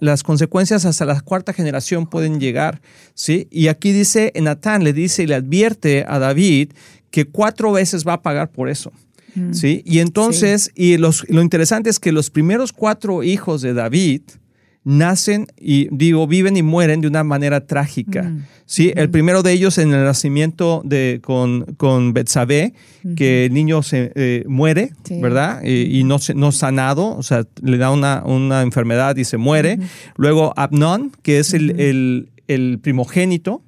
las 0.00 0.22
consecuencias 0.22 0.86
hasta 0.86 1.04
la 1.04 1.20
cuarta 1.20 1.52
generación 1.52 2.06
pueden 2.06 2.40
llegar, 2.40 2.80
¿sí? 3.14 3.46
Y 3.50 3.68
aquí 3.68 3.92
dice, 3.92 4.32
Natán 4.40 4.82
le 4.82 4.92
dice 4.92 5.24
y 5.24 5.26
le 5.26 5.34
advierte 5.34 6.04
a 6.08 6.18
David 6.18 6.72
que 7.10 7.26
cuatro 7.26 7.72
veces 7.72 8.06
va 8.06 8.14
a 8.14 8.22
pagar 8.22 8.50
por 8.50 8.70
eso. 8.70 8.92
¿Sí? 9.52 9.82
Y 9.84 10.00
entonces, 10.00 10.70
y 10.74 10.96
los, 10.96 11.28
lo 11.28 11.42
interesante 11.42 11.90
es 11.90 11.98
que 11.98 12.12
los 12.12 12.30
primeros 12.30 12.72
cuatro 12.72 13.22
hijos 13.22 13.62
de 13.62 13.74
David 13.74 14.22
nacen 14.82 15.46
y 15.58 15.88
digo, 15.94 16.26
viven 16.26 16.56
y 16.56 16.62
mueren 16.62 17.00
de 17.00 17.08
una 17.08 17.22
manera 17.22 17.66
trágica. 17.66 18.32
¿sí? 18.64 18.92
El 18.96 19.10
primero 19.10 19.42
de 19.42 19.52
ellos 19.52 19.76
en 19.78 19.92
el 19.92 20.04
nacimiento 20.04 20.82
de, 20.84 21.20
con, 21.22 21.74
con 21.76 22.12
Betsabé, 22.14 22.72
que 23.14 23.46
el 23.46 23.52
niño 23.52 23.82
se 23.82 24.12
eh, 24.14 24.44
muere, 24.48 24.92
¿verdad? 25.20 25.62
Y, 25.64 26.02
no, 26.04 26.16
no 26.34 26.52
sanado, 26.52 27.16
o 27.16 27.22
sea, 27.22 27.44
le 27.62 27.76
da 27.76 27.90
una, 27.90 28.22
una 28.24 28.62
enfermedad 28.62 29.16
y 29.16 29.24
se 29.24 29.36
muere. 29.36 29.78
Luego 30.16 30.54
Abnón, 30.56 31.12
que 31.22 31.38
es 31.38 31.52
el, 31.52 32.30
el 32.48 32.78
primogénito, 32.80 33.62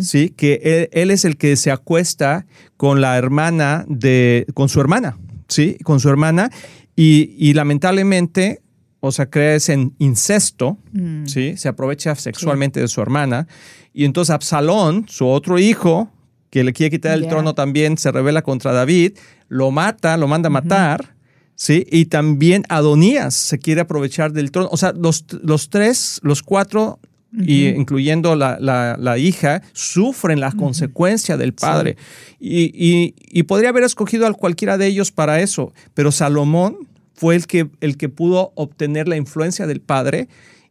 ¿sí? 0.00 0.30
Que 0.30 0.88
él, 0.92 1.10
es 1.10 1.24
el 1.24 1.36
que 1.36 1.56
se 1.56 1.70
acuesta 1.70 2.46
con 2.76 3.00
la 3.00 3.16
hermana 3.16 3.84
de, 3.88 4.46
con 4.54 4.68
su 4.68 4.80
hermana, 4.80 5.18
¿sí? 5.48 5.78
Con 5.82 6.00
su 6.00 6.08
hermana 6.08 6.50
y, 6.96 7.52
lamentablemente, 7.54 8.62
o 9.00 9.12
sea, 9.12 9.30
crees 9.30 9.68
en 9.68 9.94
incesto, 9.98 10.78
mm. 10.92 11.26
¿sí? 11.26 11.56
Se 11.56 11.68
aprovecha 11.68 12.14
sexualmente 12.14 12.80
de 12.80 12.88
su 12.88 13.00
hermana 13.00 13.46
y 13.92 14.04
entonces 14.04 14.34
Absalón, 14.34 15.06
su 15.08 15.26
otro 15.26 15.58
hijo, 15.58 16.10
que 16.50 16.64
le 16.64 16.72
quiere 16.72 16.90
quitar 16.90 17.16
el 17.16 17.28
trono 17.28 17.54
también, 17.54 17.96
se 17.96 18.10
revela 18.10 18.42
contra 18.42 18.72
David, 18.72 19.16
lo 19.48 19.70
mata, 19.70 20.16
lo 20.16 20.28
manda 20.28 20.48
a 20.48 20.50
matar. 20.50 21.14
¿sí? 21.54 21.86
Y 21.90 22.06
también 22.06 22.64
Adonías 22.68 23.34
se 23.34 23.58
quiere 23.58 23.82
aprovechar 23.82 24.32
del 24.32 24.50
trono. 24.50 24.68
O 24.72 24.76
sea, 24.76 24.92
los, 24.92 25.26
los 25.42 25.68
tres, 25.68 26.18
los 26.22 26.42
cuatro 26.42 26.98
y 27.32 27.68
incluyendo 27.68 28.34
la, 28.34 28.58
la, 28.58 29.18
hija, 29.18 29.62
sufren 29.72 30.40
la 30.40 30.52
consecuencia 30.52 31.36
del 31.36 31.52
padre. 31.52 31.96
Y, 32.40 33.14
y, 33.30 33.42
podría 33.44 33.68
haber 33.68 33.84
escogido 33.84 34.26
a 34.26 34.32
cualquiera 34.32 34.78
de 34.78 34.86
ellos 34.86 35.12
para 35.12 35.40
eso, 35.40 35.72
pero 35.94 36.10
Salomón 36.12 36.88
fue 37.14 37.36
el 37.36 37.46
que, 37.46 37.68
el 37.80 37.96
que 37.96 38.08
pudo 38.08 38.52
obtener 38.54 39.06
la 39.06 39.16
influencia 39.16 39.66
del 39.66 39.80
padre 39.80 40.28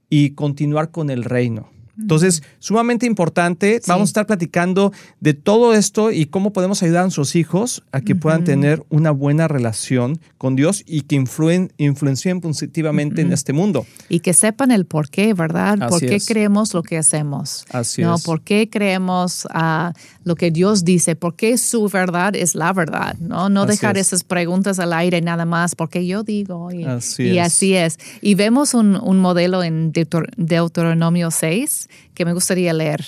y 0.10 0.32
continuar 0.32 0.92
con 0.92 1.10
el 1.10 1.24
reino. 1.24 1.70
Entonces, 2.02 2.44
sumamente 2.60 3.06
importante. 3.06 3.82
Vamos 3.88 4.10
a 4.10 4.12
estar 4.12 4.28
platicando 4.28 4.94
de 5.20 5.34
todo 5.34 5.74
esto 5.74 6.12
y 6.12 6.26
cómo 6.26 6.54
podemos 6.54 6.82
ayudar 6.82 7.02
a 7.02 7.04
nuestros 7.04 7.36
hijos 7.36 7.84
a 7.92 8.02
que 8.02 8.16
puedan 8.16 8.44
tener 8.44 8.84
una 8.90 9.12
buena 9.12 9.48
relación 9.48 10.20
con 10.38 10.56
Dios 10.56 10.84
y 10.86 11.02
que 11.02 11.16
influen, 11.16 11.74
influencien 11.78 12.42
positivamente 12.42 13.22
en 13.22 13.34
este 13.34 13.54
mundo. 13.54 13.86
Y 14.08 14.22
que 14.22 14.34
sepan 14.34 14.72
el 14.72 14.86
por 14.86 15.10
qué, 15.10 15.34
¿verdad? 15.34 15.90
¿Por 15.90 16.00
qué 16.00 16.20
creemos 16.26 16.74
lo 16.74 16.84
que 16.84 16.98
hacemos? 16.98 17.66
Así 17.72 18.02
¿no? 18.02 18.16
es. 18.16 18.24
¿Por 18.24 18.42
qué 18.42 18.70
creemos 18.70 19.46
uh, 19.54 19.92
lo 20.24 20.36
que 20.36 20.52
Dios 20.52 20.86
dice? 20.86 21.16
¿Por 21.16 21.36
qué 21.36 21.58
su 21.58 21.90
verdad 21.90 22.36
es 22.36 22.56
la 22.56 22.72
verdad? 22.72 23.18
No, 23.20 23.50
no 23.50 23.66
dejar 23.66 23.98
esas 23.98 24.24
preguntas 24.24 24.80
al 24.80 24.94
aire 24.94 25.22
nada 25.22 25.46
más, 25.46 25.76
porque 25.76 26.06
yo 26.06 26.24
digo. 26.24 26.72
Y 26.72 26.86
así, 26.86 27.24
y 27.24 27.40
es. 27.40 27.48
así 27.48 27.76
es. 27.76 28.00
Y 28.22 28.36
vemos 28.36 28.74
un, 28.74 28.96
un 28.96 29.20
modelo 29.20 29.64
en 29.64 29.92
Deuteronomio 29.92 31.32
6 31.32 31.89
que 32.14 32.26
me 32.26 32.34
gustaría 32.34 32.74
leer. 32.74 33.06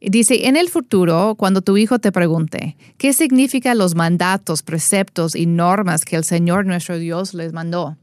Dice, 0.00 0.46
en 0.46 0.56
el 0.56 0.68
futuro, 0.68 1.34
cuando 1.36 1.60
tu 1.60 1.76
hijo 1.76 1.98
te 1.98 2.12
pregunte, 2.12 2.76
¿qué 2.98 3.12
significan 3.12 3.78
los 3.78 3.96
mandatos, 3.96 4.62
preceptos 4.62 5.34
y 5.34 5.46
normas 5.46 6.04
que 6.04 6.14
el 6.14 6.24
Señor 6.24 6.66
nuestro 6.66 6.98
Dios 6.98 7.34
les 7.34 7.52
mandó? 7.52 7.96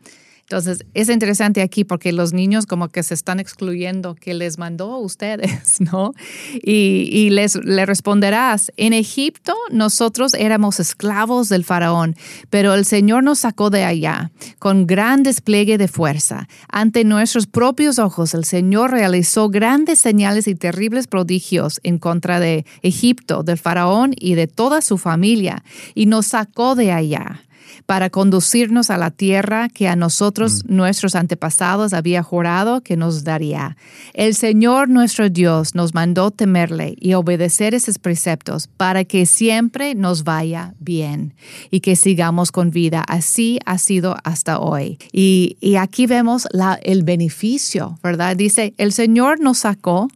Entonces, 0.48 0.86
es 0.94 1.10
interesante 1.10 1.64
aquí 1.64 1.86
porque 1.86 2.12
los 2.12 2.32
niños 2.32 2.68
como 2.68 2.90
que 2.90 3.02
se 3.02 3.16
están 3.16 3.40
excluyendo 3.40 4.14
que 4.14 4.36
les 4.36 4.60
mandó 4.60 4.94
a 4.94 5.00
ustedes, 5.00 5.82
¿no? 5.92 6.14
Y, 6.54 7.10
y 7.12 7.32
les 7.32 7.56
le 7.56 7.84
responderás, 7.88 8.72
en 8.78 8.94
Egipto 8.94 9.56
nosotros 9.72 10.36
éramos 10.36 10.80
esclavos 10.80 11.50
del 11.50 11.64
faraón, 11.64 12.16
pero 12.52 12.76
el 12.76 12.86
Señor 12.86 13.24
nos 13.24 13.40
sacó 13.40 13.72
de 13.72 13.86
allá 13.86 14.30
con 14.60 14.86
gran 14.86 15.24
despliegue 15.24 15.80
de 15.80 15.88
fuerza. 15.88 16.48
Ante 16.70 17.06
nuestros 17.06 17.48
propios 17.48 17.98
ojos 17.98 18.36
el 18.36 18.46
Señor 18.46 18.92
realizó 18.92 19.50
grandes 19.50 19.98
señales 19.98 20.48
y 20.48 20.54
terribles 20.54 21.08
prodigios 21.08 21.80
en 21.82 21.98
contra 21.98 22.40
de 22.40 22.68
Egipto, 22.84 23.42
del 23.42 23.58
faraón 23.58 24.14
y 24.16 24.36
de 24.36 24.46
toda 24.46 24.82
su 24.82 25.00
familia, 25.00 25.64
y 25.96 26.06
nos 26.06 26.28
sacó 26.28 26.76
de 26.76 26.92
allá 26.92 27.42
para 27.86 28.10
conducirnos 28.10 28.90
a 28.90 28.98
la 28.98 29.12
tierra 29.12 29.70
que 29.70 29.88
a 29.88 29.96
nosotros, 29.96 30.64
mm. 30.66 30.76
nuestros 30.76 31.16
antepasados, 31.16 31.94
había 31.94 32.24
jurado 32.24 32.82
que 32.82 32.98
nos 32.98 33.24
daría. 33.24 33.78
El 34.14 34.36
Señor 34.36 34.90
nuestro 34.90 35.30
Dios 35.30 35.76
nos 35.76 35.94
mandó 35.94 36.32
temerle 36.32 36.96
y 37.00 37.14
obedecer 37.14 37.74
esos 37.74 38.00
preceptos 38.00 38.68
para 38.68 39.04
que 39.04 39.26
siempre 39.26 39.96
nos 39.96 40.24
vaya 40.24 40.74
bien 40.80 41.34
y 41.72 41.80
que 41.80 41.96
sigamos 41.96 42.52
con 42.52 42.72
vida. 42.72 43.04
Así 43.08 43.60
ha 43.66 43.78
sido 43.78 44.18
hasta 44.24 44.60
hoy. 44.60 44.98
Y, 45.12 45.58
y 45.62 45.76
aquí 45.76 46.08
vemos 46.08 46.48
la, 46.52 46.80
el 46.84 47.04
beneficio, 47.04 48.00
¿verdad? 48.04 48.36
Dice, 48.36 48.74
el 48.78 48.92
Señor 48.92 49.40
nos 49.40 49.60
sacó 49.60 50.08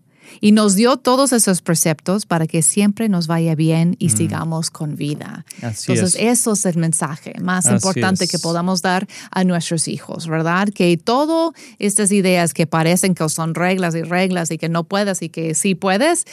y 0.41 0.51
nos 0.51 0.75
dio 0.75 0.97
todos 0.97 1.33
esos 1.33 1.61
preceptos 1.61 2.25
para 2.25 2.47
que 2.47 2.61
siempre 2.61 3.09
nos 3.09 3.27
vaya 3.27 3.55
bien 3.55 3.95
y 3.99 4.07
mm. 4.07 4.17
sigamos 4.17 4.69
con 4.69 4.95
vida. 4.95 5.45
Así 5.61 5.91
Entonces, 5.91 6.19
es. 6.19 6.39
eso 6.39 6.53
es 6.53 6.65
el 6.65 6.77
mensaje 6.77 7.33
más 7.41 7.65
Así 7.65 7.75
importante 7.75 8.25
es. 8.25 8.31
que 8.31 8.39
podamos 8.39 8.81
dar 8.81 9.07
a 9.31 9.43
nuestros 9.43 9.87
hijos, 9.87 10.27
¿verdad? 10.27 10.69
Que 10.69 10.97
todas 10.97 11.53
estas 11.79 12.11
ideas 12.11 12.53
que 12.53 12.67
parecen 12.67 13.15
que 13.15 13.27
son 13.29 13.55
reglas 13.55 13.95
y 13.95 14.01
reglas 14.01 14.51
y 14.51 14.57
que 14.57 14.69
no 14.69 14.83
puedes 14.83 15.21
y 15.21 15.29
que 15.29 15.53
sí 15.55 15.75
puedes, 15.75 16.25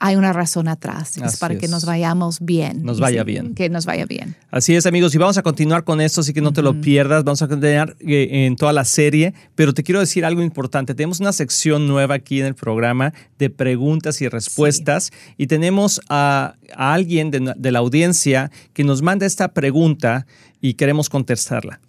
hay 0.00 0.16
una 0.16 0.32
razón 0.32 0.66
atrás. 0.66 1.18
Es 1.18 1.22
Así 1.22 1.36
para 1.36 1.58
que 1.58 1.68
nos 1.68 1.84
vayamos 1.84 2.40
bien. 2.40 2.82
Nos 2.82 2.98
vaya 2.98 3.20
sí, 3.20 3.26
bien. 3.26 3.54
Que 3.54 3.68
nos 3.68 3.84
vaya 3.84 4.06
bien. 4.06 4.34
Así 4.50 4.74
es, 4.74 4.86
amigos, 4.86 5.14
y 5.14 5.18
vamos 5.18 5.36
a 5.36 5.42
continuar 5.42 5.84
con 5.84 6.00
esto, 6.00 6.22
así 6.22 6.32
que 6.32 6.40
no 6.40 6.52
te 6.52 6.62
lo 6.62 6.80
pierdas. 6.80 7.22
Vamos 7.22 7.42
a 7.42 7.48
continuar 7.48 7.96
eh, 8.00 8.46
en 8.46 8.56
toda 8.56 8.72
la 8.72 8.86
serie, 8.86 9.34
pero 9.54 9.74
te 9.74 9.82
quiero 9.82 10.00
decir 10.00 10.24
algo 10.24 10.42
importante. 10.42 10.94
Tenemos 10.94 11.20
una 11.20 11.32
sección 11.32 11.86
nueva 11.86 12.14
aquí 12.14 12.40
en 12.40 12.46
el 12.46 12.54
programa 12.54 13.12
de 13.38 13.50
preguntas 13.50 14.22
y 14.22 14.28
respuestas, 14.28 15.12
y 15.36 15.46
tenemos 15.48 16.00
a, 16.08 16.54
a 16.74 16.94
alguien 16.94 17.30
de, 17.30 17.52
de 17.54 17.70
la 17.70 17.80
audiencia 17.80 18.50
que 18.72 18.84
nos 18.84 19.02
manda 19.02 19.26
esta 19.26 19.48
pregunta 19.48 20.26
y 20.62 20.74
queremos 20.74 21.10
contestarla. 21.10 21.80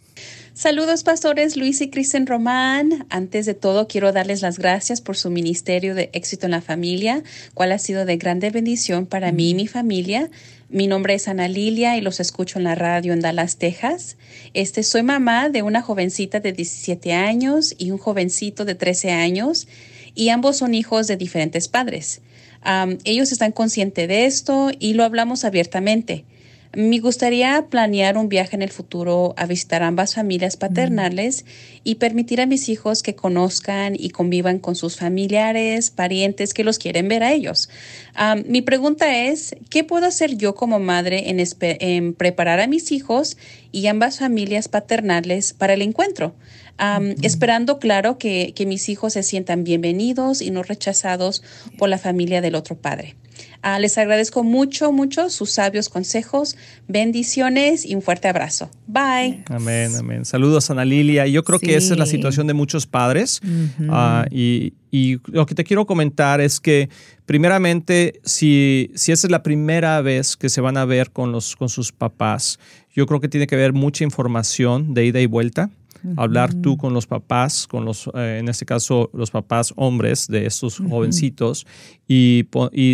Saludos 0.54 1.04
pastores 1.04 1.56
Luis 1.56 1.80
y 1.80 1.90
Kristen 1.90 2.28
Román. 2.28 3.06
Antes 3.10 3.46
de 3.46 3.54
todo 3.54 3.88
quiero 3.88 4.12
darles 4.12 4.42
las 4.42 4.60
gracias 4.60 5.00
por 5.00 5.16
su 5.16 5.30
ministerio 5.30 5.96
de 5.96 6.10
éxito 6.12 6.46
en 6.46 6.52
la 6.52 6.62
familia, 6.62 7.24
cual 7.54 7.72
ha 7.72 7.78
sido 7.78 8.04
de 8.04 8.18
grande 8.18 8.50
bendición 8.50 9.06
para 9.06 9.32
mí 9.32 9.52
y 9.52 9.56
mi 9.56 9.68
familia. 9.68 10.30
Mi 10.68 10.88
nombre 10.88 11.14
es 11.14 11.30
Ana 11.30 11.48
Lilia 11.48 11.96
y 11.96 12.02
los 12.02 12.20
escucho 12.20 12.60
en 12.60 12.66
la 12.66 12.76
radio 12.76 13.14
en 13.14 13.22
Dallas, 13.22 13.56
Texas. 13.56 14.18
Este, 14.54 14.84
soy 14.84 15.04
mamá 15.04 15.48
de 15.48 15.64
una 15.64 15.82
jovencita 15.82 16.42
de 16.42 16.52
17 16.52 17.14
años 17.14 17.74
y 17.78 17.92
un 17.92 17.98
jovencito 17.98 18.66
de 18.66 18.76
13 18.76 19.12
años 19.12 19.70
y 20.16 20.30
ambos 20.30 20.58
son 20.58 20.74
hijos 20.74 21.08
de 21.08 21.16
diferentes 21.16 21.70
padres. 21.70 22.22
Um, 22.66 22.98
ellos 23.06 23.32
están 23.32 23.54
conscientes 23.54 24.10
de 24.10 24.26
esto 24.26 24.70
y 24.78 24.96
lo 24.96 25.06
hablamos 25.06 25.46
abiertamente. 25.46 26.26
Me 26.74 27.00
gustaría 27.00 27.66
planear 27.70 28.18
un 28.18 28.30
viaje 28.30 28.56
en 28.56 28.62
el 28.62 28.70
futuro 28.70 29.34
a 29.36 29.46
visitar 29.46 29.84
ambas 29.84 30.16
familias 30.16 30.56
paternales 30.56 31.44
mm. 31.44 31.48
y 31.84 31.96
permitir 31.96 32.40
a 32.40 32.46
mis 32.46 32.70
hijos 32.70 33.04
que 33.04 33.14
conozcan 33.14 33.96
y 34.00 34.12
convivan 34.12 34.58
con 34.58 34.76
sus 34.76 34.96
familiares, 34.96 35.90
parientes 35.90 36.54
que 36.54 36.64
los 36.64 36.80
quieren 36.80 37.10
ver 37.10 37.24
a 37.24 37.34
ellos. 37.34 37.70
Um, 38.18 38.44
mi 38.48 38.62
pregunta 38.62 39.26
es, 39.26 39.54
¿qué 39.70 39.84
puedo 39.84 40.06
hacer 40.06 40.38
yo 40.38 40.56
como 40.56 40.80
madre 40.80 41.30
en, 41.30 41.44
en, 41.60 42.14
preparar 42.14 42.62
a 42.62 42.68
mis 42.68 42.94
hijos 42.94 43.36
y 43.74 43.88
ambas 43.88 44.20
familias 44.20 44.70
paternales 44.70 45.52
para 45.52 45.74
el 45.74 45.82
encuentro? 45.82 46.34
Um. 46.82 47.14
Esperando, 47.22 47.78
claro, 47.78 48.18
que, 48.18 48.54
que 48.56 48.66
mis 48.66 48.90
hijos 48.90 49.14
se 49.14 49.22
sientan 49.22 49.64
bienvenidos 49.64 50.42
y 50.42 50.50
no 50.50 50.64
rechazados 50.64 51.44
por 51.78 51.90
la 51.90 52.00
familia 52.00 52.42
del 52.42 52.56
otro 52.56 52.76
padre. 52.76 53.16
Uh, 53.64 53.80
les 53.80 53.96
agradezco 54.00 54.44
mucho, 54.44 54.92
mucho 54.92 55.30
sus 55.30 55.52
sabios 55.52 55.90
consejos, 55.90 56.58
bendiciones 56.88 57.86
y 57.86 57.94
un 57.94 58.02
fuerte 58.02 58.28
abrazo. 58.28 58.72
Bye. 58.88 59.44
Amén, 59.48 59.92
amén. 59.96 60.26
Saludos, 60.26 60.72
Ana 60.72 60.84
Lilia. 60.84 61.28
Yo 61.28 61.44
creo 61.44 61.60
Sí. 61.60 61.68
que 61.68 61.76
esa 61.76 61.94
es 61.94 62.00
la 62.00 62.08
situación 62.08 62.48
de 62.48 62.54
muchos 62.54 62.88
padres. 62.88 63.40
Ah, 63.90 64.26
y, 64.32 64.74
y 64.90 65.18
lo 65.32 65.46
que 65.46 65.54
te 65.54 65.64
quiero 65.64 65.86
comentar 65.86 66.42
es 66.42 66.60
que, 66.60 66.90
primeramente, 67.28 68.20
si, 68.24 68.90
si 68.96 69.12
esa 69.12 69.28
es 69.28 69.32
la 69.32 69.44
primera 69.44 70.02
vez 70.02 70.36
que 70.36 70.50
se 70.50 70.62
van 70.62 70.78
a 70.78 70.86
ver 70.86 71.12
con, 71.12 71.32
los, 71.32 71.56
con 71.56 71.70
sus 71.70 71.92
papás, 71.92 72.58
yo 72.94 73.06
creo 73.06 73.20
que 73.20 73.30
tiene 73.30 73.46
que 73.48 73.56
haber 73.56 73.74
mucha 73.74 74.04
información 74.04 74.96
de 74.96 75.06
ida 75.06 75.22
y 75.22 75.28
vuelta. 75.28 75.70
Hablar 76.18 76.54
tú 76.54 76.78
con 76.78 76.94
los 76.94 77.06
papás, 77.08 77.68
con 77.68 77.86
los, 77.86 78.10
eh, 78.16 78.38
en 78.40 78.50
este 78.50 78.66
caso, 78.66 79.10
los 79.14 79.30
papás 79.32 79.74
hombres 79.76 80.28
de 80.28 80.46
estos 80.46 80.80
jovencitos 80.90 81.66
y, 82.08 82.46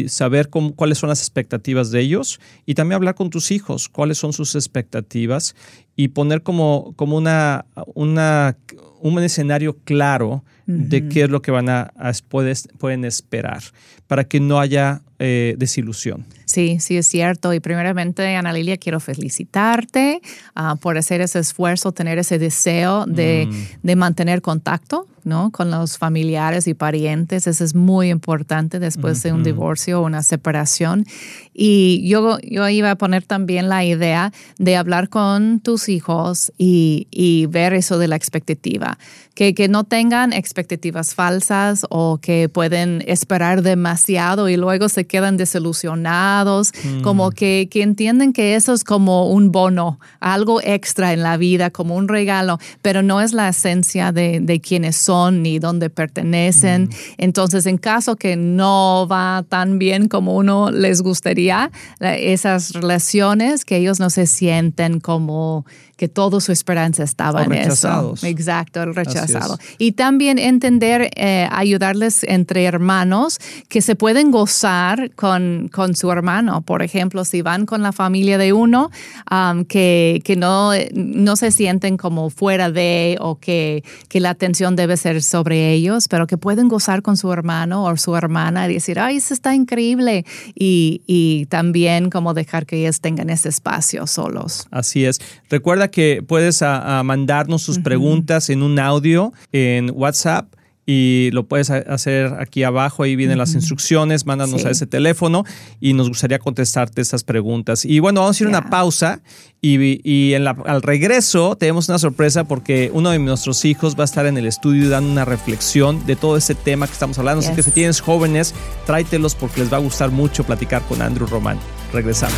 saber 0.10 0.50
cómo- 0.50 0.76
cuáles 0.76 0.98
son 0.98 1.10
las 1.10 1.20
expectativas 1.22 1.90
de 1.92 2.02
ellos 2.02 2.40
y 2.66 2.74
también 2.76 2.98
hablar 2.98 3.16
con 3.16 3.30
tus 3.30 3.52
hijos, 3.52 3.88
cuáles 3.90 4.18
son 4.18 4.34
sus 4.34 4.56
expectativas 4.56 5.56
y 5.96 6.10
poner 6.10 6.44
como, 6.44 6.94
como 6.96 7.18
una, 7.18 7.66
una, 7.96 8.58
un 9.02 9.20
escenario 9.24 9.78
claro 9.84 10.44
de 10.66 11.08
qué 11.08 11.24
es 11.24 11.30
lo 11.30 11.42
que 11.42 11.52
van 11.52 11.70
a, 11.70 11.92
a- 11.96 12.12
puedes- 12.30 12.68
pueden 12.78 13.06
esperar 13.06 13.64
para 14.08 14.26
que 14.26 14.40
no 14.40 14.60
haya 14.60 15.02
eh, 15.20 15.56
desilusión. 15.58 16.26
Sí, 16.48 16.80
sí, 16.80 16.96
es 16.96 17.08
cierto. 17.08 17.54
Y 17.54 17.60
primeramente, 17.60 18.36
Ana 18.38 18.54
Lilia, 18.54 18.78
quiero 18.78 19.02
felicitarte 19.02 20.22
ah, 20.56 20.78
por 20.80 20.98
hacer 20.98 21.20
ese 21.20 21.40
esfuerzo, 21.40 21.92
tener 21.92 22.18
ese 22.20 22.40
deseo 22.40 23.06
de, 23.06 23.50
de 23.84 23.96
mantener 23.98 24.42
contacto 24.42 25.08
¿no? 25.28 25.52
con 25.52 25.70
los 25.70 25.98
familiares 25.98 26.68
y 26.68 26.74
parientes. 26.74 27.46
Eso 27.46 27.64
es 27.64 27.76
muy 27.76 28.10
importante 28.10 28.80
después 28.80 29.22
de 29.22 29.34
un 29.34 29.44
divorcio 29.44 30.02
o 30.02 30.06
una 30.06 30.24
separación. 30.24 31.06
Y 31.54 32.08
yo, 32.08 32.40
yo 32.40 32.68
iba 32.70 32.92
a 32.92 32.96
poner 32.96 33.24
también 33.24 33.70
la 33.70 33.84
idea 33.84 34.32
de 34.58 34.76
hablar 34.76 35.10
con 35.10 35.60
tus 35.60 35.90
hijos 35.90 36.52
y, 36.58 37.08
y 37.12 37.46
ver 37.48 37.74
eso 37.74 37.98
de 38.00 38.08
la 38.08 38.16
expectativa. 38.16 38.98
Que, 39.36 39.54
que 39.54 39.68
no 39.68 39.84
tengan 39.84 40.34
expectativas 40.34 41.14
falsas 41.14 41.86
o 41.92 42.18
que 42.20 42.50
pueden 42.50 43.04
esperar 43.06 43.62
demasiado 43.62 44.50
y 44.50 44.58
luego 44.58 44.90
se 44.90 45.06
quedan 45.06 45.38
desilusionados, 45.38 46.72
como 47.04 47.30
que, 47.30 47.68
que 47.70 47.84
entienden 47.84 48.34
que 48.34 48.56
eso 48.56 48.74
es 48.74 48.84
como 48.84 49.30
un 49.30 49.52
bono, 49.52 50.00
algo 50.20 50.60
extra 50.64 51.14
en 51.14 51.22
la 51.22 51.38
vida, 51.38 51.70
como 51.70 51.96
un 51.96 52.08
regalo, 52.08 52.58
pero 52.82 53.04
no 53.04 53.22
es 53.22 53.32
la 53.32 53.50
esencia 53.50 54.12
de, 54.12 54.40
de 54.40 54.60
quiénes 54.60 54.96
son 54.96 55.17
ni 55.32 55.60
dónde 55.60 55.90
pertenecen. 55.90 56.90
Entonces, 57.18 57.66
en 57.66 57.78
caso 57.78 58.16
que 58.16 58.36
no 58.36 59.08
va 59.10 59.44
tan 59.48 59.80
bien 59.80 60.08
como 60.08 60.36
uno 60.36 60.72
les 60.72 61.02
gustaría, 61.02 61.72
esas 62.00 62.74
relaciones, 62.74 63.66
que 63.66 63.78
ellos 63.78 64.00
no 64.00 64.10
se 64.10 64.28
sienten 64.28 65.00
como 65.00 65.66
que 65.98 66.08
toda 66.08 66.40
su 66.40 66.52
esperanza 66.52 67.04
estaba 67.04 67.42
O 67.42 67.44
en 67.44 67.50
rechazados. 67.50 68.20
eso. 68.20 68.28
Exacto, 68.28 68.84
el 68.84 68.94
rechazado. 68.94 69.58
Y 69.80 69.94
también 69.94 70.38
entender, 70.38 71.10
eh, 71.16 71.48
ayudarles 71.52 72.24
entre 72.24 72.64
hermanos 72.66 73.40
que 73.68 73.82
se 73.82 73.96
pueden 73.96 74.30
gozar 74.30 75.12
con, 75.16 75.70
con 75.74 75.96
su 75.96 76.12
hermano. 76.12 76.62
Por 76.62 76.84
ejemplo, 76.84 77.26
si 77.26 77.42
van 77.42 77.66
con 77.66 77.82
la 77.82 77.92
familia 77.92 78.38
de 78.38 78.54
uno, 78.54 78.92
um, 79.32 79.66
que, 79.66 80.22
que 80.24 80.36
no, 80.36 80.72
no 80.94 81.36
se 81.36 81.52
sienten 81.52 81.98
como 81.98 82.30
fuera 82.30 82.70
de 82.70 83.18
o 83.20 83.40
que, 83.40 83.84
que 84.08 84.20
la 84.20 84.30
atención 84.30 84.76
debe 84.76 84.96
ser 84.96 85.08
ser 85.08 85.24
sobre 85.24 85.72
ellos, 85.72 86.08
pero 86.10 86.28
que 86.28 86.38
pueden 86.38 86.68
gozar 86.68 87.02
con 87.02 87.16
su 87.16 87.32
hermano 87.32 87.86
o 87.86 87.96
su 87.98 88.16
hermana 88.16 88.70
y 88.70 88.74
decir, 88.74 89.00
ay, 89.00 89.18
eso 89.18 89.34
está 89.34 89.56
increíble. 89.56 90.26
Y, 90.54 91.02
y 91.08 91.46
también 91.46 92.10
como 92.10 92.34
dejar 92.34 92.66
que 92.66 92.78
ellos 92.82 93.00
tengan 93.00 93.30
ese 93.30 93.48
espacio 93.50 94.06
solos. 94.06 94.68
Así 94.70 95.06
es. 95.06 95.22
Recuerda 95.50 95.87
que 95.90 96.24
puedes 96.26 96.62
a, 96.62 97.02
mandarnos 97.04 97.62
sus 97.62 97.80
preguntas 97.80 98.50
en 98.50 98.64
un 98.64 98.80
audio 98.80 99.34
en 99.52 99.92
WhatsApp 99.94 100.54
y 100.90 101.30
lo 101.34 101.46
puedes 101.46 101.70
hacer 101.70 102.34
aquí 102.40 102.64
abajo, 102.64 103.04
ahí 103.04 103.18
vienen 103.18 103.38
las 103.38 103.54
instrucciones, 103.56 104.26
mándanos 104.26 104.64
a 104.64 104.70
ese 104.72 104.88
teléfono 104.88 105.44
y 105.82 105.92
nos 105.92 106.08
gustaría 106.08 106.40
contestarte 106.40 107.02
esas 107.02 107.26
preguntas. 107.26 107.84
Y 107.84 108.00
bueno, 108.00 108.22
vamos 108.22 108.40
a 108.40 108.44
ir 108.44 108.48
a 108.48 108.50
una 108.50 108.70
pausa 108.70 109.22
y, 109.60 110.34
en 110.34 110.48
al 110.48 110.82
regreso 110.82 111.58
tenemos 111.58 111.90
una 111.90 112.00
sorpresa 112.00 112.46
porque 112.46 112.90
uno 112.94 113.10
de 113.10 113.20
nuestros 113.20 113.66
hijos 113.66 113.96
va 113.98 114.04
a 114.04 114.06
estar 114.06 114.26
en 114.28 114.38
el 114.38 114.46
estudio 114.46 114.90
dando 114.90 115.12
una 115.12 115.26
reflexión 115.26 116.06
de 116.06 116.16
todo 116.16 116.38
ese 116.38 116.56
tema 116.56 116.88
que 116.88 116.94
estamos 116.94 117.20
hablando. 117.20 117.46
Así 117.46 117.54
que 117.54 117.64
si 117.64 117.72
tienes 117.72 118.00
jóvenes, 118.00 118.56
tráetelos 118.86 119.36
porque 119.36 119.60
les 119.60 119.72
va 119.72 119.78
a 119.78 119.82
gustar 119.82 120.10
mucho 120.12 120.46
platicar 120.46 120.82
con 120.84 121.02
Andrew 121.02 121.28
Román. 121.28 121.60
Regresamos. 121.92 122.38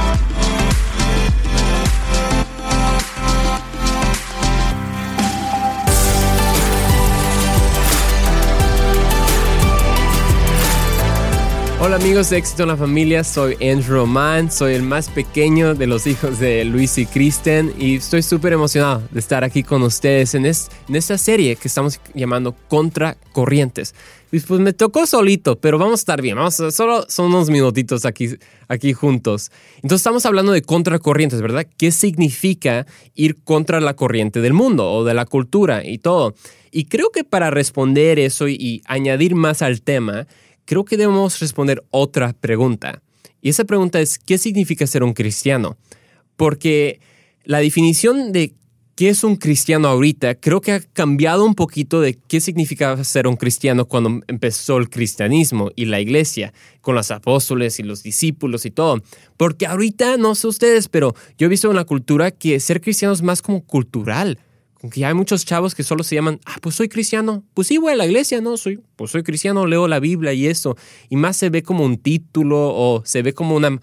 Hola 11.83 11.95
amigos 11.95 12.29
de 12.29 12.37
Éxito 12.37 12.61
en 12.61 12.69
la 12.69 12.77
Familia, 12.77 13.23
soy 13.23 13.55
Andrew 13.55 14.01
Roman, 14.01 14.51
soy 14.51 14.75
el 14.75 14.83
más 14.83 15.09
pequeño 15.09 15.73
de 15.73 15.87
los 15.87 16.05
hijos 16.05 16.37
de 16.37 16.63
Luis 16.63 16.99
y 16.99 17.07
Kristen 17.07 17.73
y 17.75 17.95
estoy 17.95 18.21
súper 18.21 18.53
emocionado 18.53 19.01
de 19.09 19.19
estar 19.19 19.43
aquí 19.43 19.63
con 19.63 19.81
ustedes 19.81 20.35
en, 20.35 20.45
esta 20.45 21.17
serie 21.17 21.55
que 21.55 21.67
estamos 21.67 21.99
llamando 22.13 22.55
Contra 22.67 23.17
Corrientes. 23.31 23.95
Pues 24.29 24.47
me 24.47 24.73
tocó 24.73 25.07
solito, 25.07 25.59
pero 25.59 25.79
vamos 25.79 25.93
a 25.93 26.01
estar 26.01 26.21
bien, 26.21 26.35
vamos 26.35 26.53
solo 26.53 27.03
son 27.09 27.33
unos 27.33 27.49
minutitos 27.49 28.05
aquí, 28.05 28.29
aquí 28.67 28.93
juntos. 28.93 29.51
Entonces 29.77 30.01
estamos 30.01 30.27
hablando 30.27 30.51
de 30.51 30.61
contracorrientes, 30.61 31.41
¿verdad? 31.41 31.65
¿Qué 31.79 31.91
significa 31.91 32.85
ir 33.15 33.43
contra 33.43 33.81
la 33.81 33.95
corriente 33.95 34.39
del 34.39 34.53
mundo 34.53 34.87
o 34.91 35.03
de 35.03 35.15
la 35.15 35.25
cultura 35.25 35.83
y 35.83 35.97
todo? 35.97 36.35
Y 36.69 36.85
creo 36.85 37.09
que 37.09 37.23
para 37.23 37.49
responder 37.49 38.19
eso 38.19 38.47
y 38.47 38.83
añadir 38.85 39.33
más 39.33 39.63
al 39.63 39.81
tema, 39.81 40.27
creo 40.71 40.85
que 40.85 40.95
debemos 40.95 41.37
responder 41.41 41.83
otra 41.89 42.31
pregunta. 42.31 43.01
Y 43.41 43.49
esa 43.49 43.65
pregunta 43.65 43.99
es, 43.99 44.17
¿qué 44.17 44.37
significa 44.37 44.87
ser 44.87 45.03
un 45.03 45.11
cristiano? 45.11 45.75
Porque 46.37 47.01
la 47.43 47.59
definición 47.59 48.31
de 48.31 48.53
qué 48.95 49.09
es 49.09 49.25
un 49.25 49.35
cristiano 49.35 49.89
ahorita 49.89 50.35
creo 50.35 50.61
que 50.61 50.71
ha 50.71 50.79
cambiado 50.79 51.43
un 51.43 51.55
poquito 51.55 51.99
de 51.99 52.17
qué 52.25 52.39
significaba 52.39 53.03
ser 53.03 53.27
un 53.27 53.35
cristiano 53.35 53.83
cuando 53.83 54.21
empezó 54.27 54.77
el 54.77 54.89
cristianismo 54.89 55.71
y 55.75 55.87
la 55.87 55.99
iglesia, 55.99 56.53
con 56.79 56.95
los 56.95 57.11
apóstoles 57.11 57.77
y 57.81 57.83
los 57.83 58.01
discípulos 58.01 58.65
y 58.65 58.71
todo. 58.71 59.01
Porque 59.35 59.65
ahorita, 59.65 60.15
no 60.15 60.35
sé 60.35 60.47
ustedes, 60.47 60.87
pero 60.87 61.13
yo 61.37 61.47
he 61.47 61.49
visto 61.49 61.69
una 61.69 61.83
cultura 61.83 62.31
que 62.31 62.61
ser 62.61 62.79
cristiano 62.79 63.13
es 63.13 63.21
más 63.21 63.41
como 63.41 63.65
cultural 63.65 64.39
que 64.89 65.05
hay 65.05 65.13
muchos 65.13 65.45
chavos 65.45 65.75
que 65.75 65.83
solo 65.83 66.03
se 66.03 66.15
llaman, 66.15 66.39
ah, 66.45 66.57
pues 66.61 66.75
soy 66.75 66.89
cristiano. 66.89 67.43
Pues 67.53 67.67
sí, 67.67 67.77
voy 67.77 67.93
a 67.93 67.95
la 67.95 68.05
iglesia, 68.05 68.41
¿no? 68.41 68.57
Soy, 68.57 68.79
pues 68.95 69.11
soy 69.11 69.21
cristiano, 69.21 69.67
leo 69.67 69.87
la 69.87 69.99
Biblia 69.99 70.33
y 70.33 70.47
eso. 70.47 70.75
Y 71.09 71.17
más 71.17 71.37
se 71.37 71.49
ve 71.49 71.61
como 71.61 71.85
un 71.85 71.97
título 71.97 72.57
o 72.57 73.03
se 73.05 73.21
ve 73.21 73.33
como 73.33 73.55
una 73.55 73.79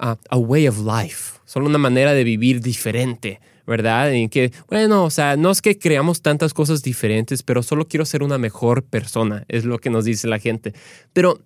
a 0.00 0.36
way 0.36 0.68
of 0.68 0.78
life, 0.78 1.38
solo 1.44 1.66
una 1.66 1.78
manera 1.78 2.12
de 2.14 2.24
vivir 2.24 2.60
diferente, 2.60 3.40
¿verdad? 3.66 4.12
En 4.12 4.28
que, 4.28 4.52
bueno, 4.68 5.04
o 5.04 5.10
sea, 5.10 5.36
no 5.36 5.50
es 5.50 5.60
que 5.60 5.78
creamos 5.78 6.22
tantas 6.22 6.54
cosas 6.54 6.82
diferentes, 6.82 7.42
pero 7.42 7.62
solo 7.62 7.86
quiero 7.86 8.04
ser 8.04 8.22
una 8.22 8.38
mejor 8.38 8.84
persona, 8.84 9.44
es 9.48 9.64
lo 9.64 9.78
que 9.78 9.90
nos 9.90 10.04
dice 10.04 10.28
la 10.28 10.38
gente. 10.38 10.72
Pero, 11.12 11.40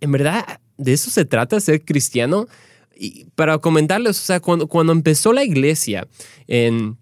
en 0.00 0.12
verdad, 0.12 0.60
de 0.76 0.92
eso 0.92 1.10
se 1.10 1.24
trata, 1.24 1.60
ser 1.60 1.84
cristiano. 1.84 2.46
Y 2.96 3.26
para 3.34 3.58
comentarles, 3.58 4.18
o 4.20 4.24
sea, 4.24 4.40
cuando, 4.40 4.66
cuando 4.66 4.92
empezó 4.92 5.32
la 5.32 5.44
iglesia 5.44 6.06
en 6.46 6.96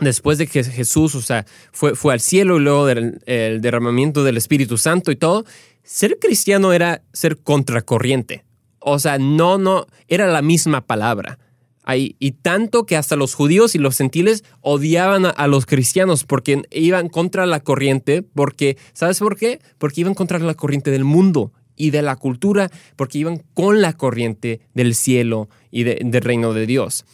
después 0.00 0.38
de 0.38 0.46
que 0.46 0.64
Jesús, 0.64 1.14
o 1.14 1.22
sea, 1.22 1.46
fue, 1.72 1.94
fue 1.94 2.12
al 2.12 2.20
cielo 2.20 2.56
y 2.56 2.60
luego 2.60 2.86
del 2.86 3.20
el 3.26 3.60
derramamiento 3.60 4.24
del 4.24 4.36
Espíritu 4.36 4.78
Santo 4.78 5.10
y 5.10 5.16
todo, 5.16 5.44
ser 5.82 6.18
cristiano 6.18 6.72
era 6.72 7.02
ser 7.12 7.38
contracorriente. 7.38 8.44
O 8.80 8.98
sea, 8.98 9.18
no, 9.18 9.58
no, 9.58 9.86
era 10.08 10.26
la 10.26 10.42
misma 10.42 10.86
palabra. 10.86 11.38
y 11.86 12.32
tanto 12.42 12.86
que 12.86 12.96
hasta 12.96 13.16
los 13.16 13.34
judíos 13.34 13.74
y 13.74 13.78
los 13.78 13.96
gentiles 13.96 14.44
odiaban 14.60 15.26
a, 15.26 15.30
a, 15.30 15.48
los 15.48 15.66
cristianos 15.66 16.24
porque 16.24 16.62
iban 16.70 17.08
contra 17.08 17.46
la 17.46 17.60
corriente, 17.60 18.22
porque, 18.22 18.76
¿sabes 18.92 19.18
por 19.18 19.36
qué? 19.36 19.60
Porque 19.78 20.02
iban 20.02 20.14
contra 20.14 20.38
la 20.38 20.54
corriente 20.54 20.92
del 20.92 21.04
mundo 21.04 21.52
y 21.80 21.90
de 21.90 22.02
la 22.02 22.14
cultura, 22.16 22.70
porque 22.94 23.18
iban 23.18 23.42
con 23.54 23.80
la 23.80 23.94
corriente 23.94 24.60
del 24.74 24.94
cielo 24.94 25.48
y 25.70 25.84
del 25.84 26.12
reino 26.12 26.52
de 26.52 26.66
Dios. 26.66 27.06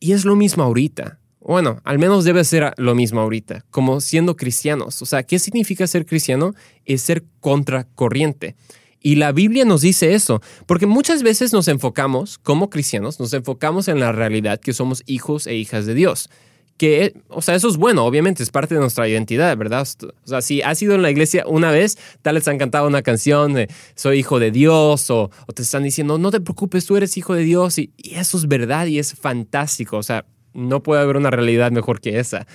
Y 0.00 0.12
es 0.12 0.24
lo 0.24 0.34
mismo 0.34 0.64
ahorita. 0.64 1.19
Bueno, 1.40 1.80
al 1.84 1.98
menos 1.98 2.24
debe 2.24 2.44
ser 2.44 2.74
lo 2.76 2.94
mismo 2.94 3.20
ahorita, 3.20 3.64
como 3.70 4.00
siendo 4.00 4.36
cristianos. 4.36 5.00
O 5.00 5.06
sea, 5.06 5.22
¿qué 5.22 5.38
significa 5.38 5.86
ser 5.86 6.04
cristiano? 6.04 6.54
Es 6.84 7.00
ser 7.00 7.24
contracorriente. 7.40 8.56
Y 9.00 9.14
la 9.16 9.32
Biblia 9.32 9.64
nos 9.64 9.80
dice 9.80 10.12
eso, 10.12 10.42
porque 10.66 10.86
muchas 10.86 11.22
veces 11.22 11.54
nos 11.54 11.68
enfocamos, 11.68 12.36
como 12.36 12.68
cristianos, 12.68 13.18
nos 13.18 13.32
enfocamos 13.32 13.88
en 13.88 13.98
la 13.98 14.12
realidad 14.12 14.60
que 14.60 14.74
somos 14.74 15.02
hijos 15.06 15.46
e 15.46 15.54
hijas 15.54 15.86
de 15.86 15.94
Dios. 15.94 16.28
Que, 16.76 17.14
o 17.28 17.40
sea, 17.40 17.54
eso 17.54 17.68
es 17.68 17.78
bueno, 17.78 18.04
obviamente, 18.04 18.42
es 18.42 18.50
parte 18.50 18.74
de 18.74 18.80
nuestra 18.80 19.08
identidad, 19.08 19.56
¿verdad? 19.56 19.86
O 20.02 20.28
sea, 20.28 20.42
si 20.42 20.60
has 20.60 20.80
ido 20.82 20.94
en 20.94 21.02
la 21.02 21.10
iglesia 21.10 21.44
una 21.46 21.70
vez, 21.70 21.98
tal 22.20 22.34
vez 22.34 22.48
han 22.48 22.58
cantado 22.58 22.86
una 22.86 23.02
canción 23.02 23.54
soy 23.94 24.18
hijo 24.18 24.38
de 24.38 24.50
Dios, 24.50 25.10
o, 25.10 25.30
te 25.54 25.62
están 25.62 25.82
diciendo, 25.82 26.18
no 26.18 26.30
te 26.30 26.40
preocupes, 26.40 26.84
tú 26.84 26.96
eres 26.96 27.16
hijo 27.16 27.34
de 27.34 27.44
Dios, 27.44 27.78
y 27.78 27.92
eso 28.12 28.36
es 28.36 28.48
verdad 28.48 28.86
y 28.86 28.98
es 28.98 29.14
fantástico. 29.14 29.96
O 29.96 30.02
sea, 30.02 30.24
no 30.54 30.82
puede 30.82 31.02
haber 31.02 31.16
una 31.16 31.30
realidad 31.30 31.70
mejor 31.70 32.00
que 32.00 32.18
esa. 32.18 32.46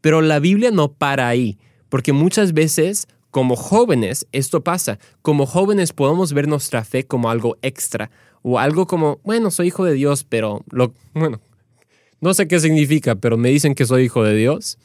Pero 0.00 0.20
la 0.20 0.38
Biblia 0.38 0.70
no 0.70 0.92
para 0.92 1.28
ahí, 1.28 1.58
porque 1.88 2.12
muchas 2.12 2.52
veces 2.52 3.08
como 3.30 3.54
jóvenes 3.54 4.26
esto 4.32 4.64
pasa. 4.64 4.98
Como 5.20 5.44
jóvenes 5.44 5.92
podemos 5.92 6.32
ver 6.32 6.48
nuestra 6.48 6.84
fe 6.84 7.04
como 7.04 7.28
algo 7.28 7.58
extra 7.60 8.10
o 8.40 8.58
algo 8.58 8.86
como, 8.86 9.20
bueno, 9.24 9.50
soy 9.50 9.66
hijo 9.66 9.84
de 9.84 9.92
Dios, 9.92 10.24
pero 10.24 10.64
lo, 10.70 10.94
bueno, 11.12 11.40
no 12.20 12.32
sé 12.32 12.48
qué 12.48 12.60
significa, 12.60 13.16
pero 13.16 13.36
me 13.36 13.50
dicen 13.50 13.74
que 13.74 13.84
soy 13.84 14.04
hijo 14.04 14.22
de 14.22 14.34
Dios. 14.34 14.78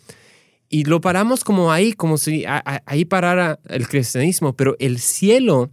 Y 0.67 0.85
lo 0.85 0.99
paramos 0.99 1.43
como 1.43 1.71
ahí, 1.71 1.93
como 1.93 2.17
si 2.17 2.43
ahí 2.45 3.05
parara 3.05 3.59
el 3.69 3.87
cristianismo, 3.87 4.53
pero 4.53 4.75
el 4.79 4.99
cielo, 4.99 5.69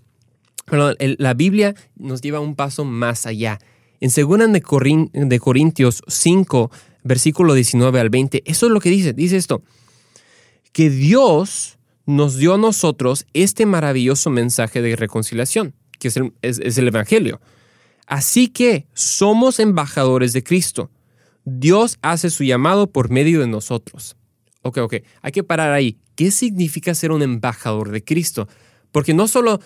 perdón, 0.67 0.97
la 0.99 1.35
Biblia 1.35 1.75
nos 1.97 2.21
lleva 2.21 2.41
un 2.41 2.55
paso 2.55 2.85
más 2.85 3.27
allá 3.27 3.59
en 4.01 4.11
2 4.11 4.53
de, 5.29 5.41
Corintios 5.41 6.03
5, 6.07 6.71
versículo 7.05 7.55
19 7.55 8.01
al 8.01 8.11
20, 8.11 8.43
eso 8.47 8.67
es 8.67 8.73
lo 8.73 8.81
que 8.81 8.91
dice, 8.91 9.13
dice 9.13 9.37
esto, 9.37 9.63
que 10.73 10.91
Dios 10.91 11.79
nos 12.07 12.37
dio 12.37 12.55
a 12.55 12.59
nosotros 12.59 13.27
este 13.35 13.67
maravilloso 13.67 14.31
mensaje 14.31 14.81
de 14.83 14.97
reconciliación, 14.97 15.75
que 15.99 16.09
es 16.09 16.17
el, 16.17 16.33
es 16.43 16.79
el 16.79 16.89
Evangelio. 16.89 17.41
Así 18.07 18.49
que 18.49 18.87
somos 18.95 19.61
embajadores 19.61 20.33
de 20.33 20.43
Cristo. 20.43 20.91
Dios 21.45 21.99
hace 22.01 22.31
su 22.31 22.45
llamado 22.45 22.91
por 22.91 23.11
medio 23.11 23.41
de 23.41 23.47
nosotros. 23.47 24.17
Ok, 24.63 24.79
ok, 24.79 24.95
hay 25.23 25.33
que 25.33 25.45
parar 25.45 25.73
ahí. 25.73 25.99
¿Qué 26.15 26.31
significa 26.31 26.95
ser 26.95 27.13
un 27.13 27.23
embajador 27.23 27.91
de 27.91 28.03
Cristo? 28.03 28.49
Porque 28.93 29.15
no 29.15 29.29
solo, 29.29 29.61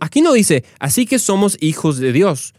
aquí 0.00 0.20
no 0.20 0.32
dice, 0.32 0.64
así 0.78 1.06
que 1.06 1.18
somos 1.18 1.56
hijos 1.60 1.98
de 1.98 2.12
Dios. 2.12 2.54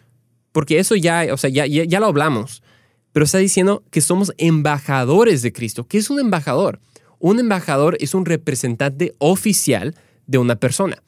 Porque 0.52 0.80
eso 0.80 0.96
ya, 0.96 1.28
o 1.32 1.38
sea, 1.38 1.50
ya, 1.50 1.66
ya, 1.66 1.84
ya 1.84 2.00
lo 2.00 2.08
hablamos, 2.08 2.64
pero 3.12 3.26
está 3.26 3.38
diciendo 3.38 3.84
que 3.92 4.02
somos 4.02 4.34
embajadores 4.38 5.42
de 5.42 5.52
Cristo. 5.52 5.88
¿Qué 5.88 5.98
es 5.98 6.10
un 6.10 6.20
embajador? 6.20 6.80
Un 7.20 7.40
embajador 7.40 7.98
es 8.00 8.14
un 8.16 8.26
representante 8.26 9.14
oficial 9.20 9.96
de 10.28 10.38
una 10.38 10.56
persona. 10.56 11.04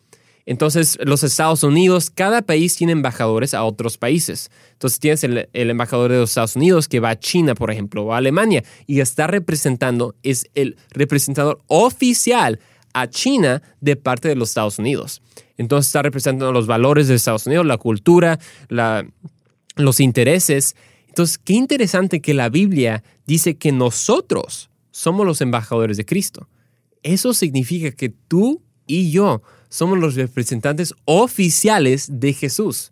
Entonces, 0.46 0.98
los 1.02 1.24
Estados 1.24 1.64
Unidos, 1.64 2.10
cada 2.10 2.42
país 2.42 2.76
tiene 2.76 2.92
embajadores 2.92 3.54
a 3.54 3.64
otros 3.64 3.98
países. 3.98 4.52
Entonces, 4.74 5.00
tienes 5.00 5.24
el, 5.24 5.48
embajador 5.54 6.12
de 6.12 6.18
los 6.18 6.32
Estados 6.32 6.58
Unidos 6.58 6.90
que 6.90 7.00
va 7.00 7.12
a 7.12 7.20
China, 7.20 7.56
por 7.56 7.72
ejemplo, 7.72 8.04
o 8.04 8.14
a 8.14 8.18
Alemania, 8.18 8.64
y 8.86 9.00
está 9.00 9.28
representando, 9.28 10.16
es 10.22 10.50
el 10.54 10.76
representador 10.90 11.62
oficial 11.68 12.60
a 12.94 13.08
China 13.08 13.62
de 13.80 13.96
parte 13.96 14.28
de 14.28 14.36
los 14.36 14.50
Estados 14.50 14.80
Unidos. 14.80 15.22
Entonces, 15.58 15.88
está 15.88 16.02
representando 16.02 16.52
los 16.52 16.68
valores 16.68 17.08
de 17.08 17.16
Estados 17.16 17.48
Unidos, 17.48 17.66
la 17.66 17.78
cultura, 17.78 18.38
los 19.76 20.00
intereses. 20.00 20.76
Entonces, 21.08 21.38
qué 21.38 21.54
interesante 21.54 22.22
que 22.22 22.34
la 22.34 22.50
Biblia 22.50 23.04
dice 23.26 23.56
que 23.56 23.72
nosotros 23.72 24.70
somos 24.92 25.26
los 25.26 25.42
embajadores 25.42 25.98
de 25.98 26.06
Cristo. 26.06 26.48
Eso 27.02 27.34
significa 27.34 27.92
que 27.92 28.10
tú 28.10 28.62
y 28.88 29.12
yo 29.12 29.42
somos 29.70 29.98
los 29.98 30.16
representantes 30.16 30.94
oficiales 31.06 32.08
de 32.20 32.34
Jesús. 32.34 32.92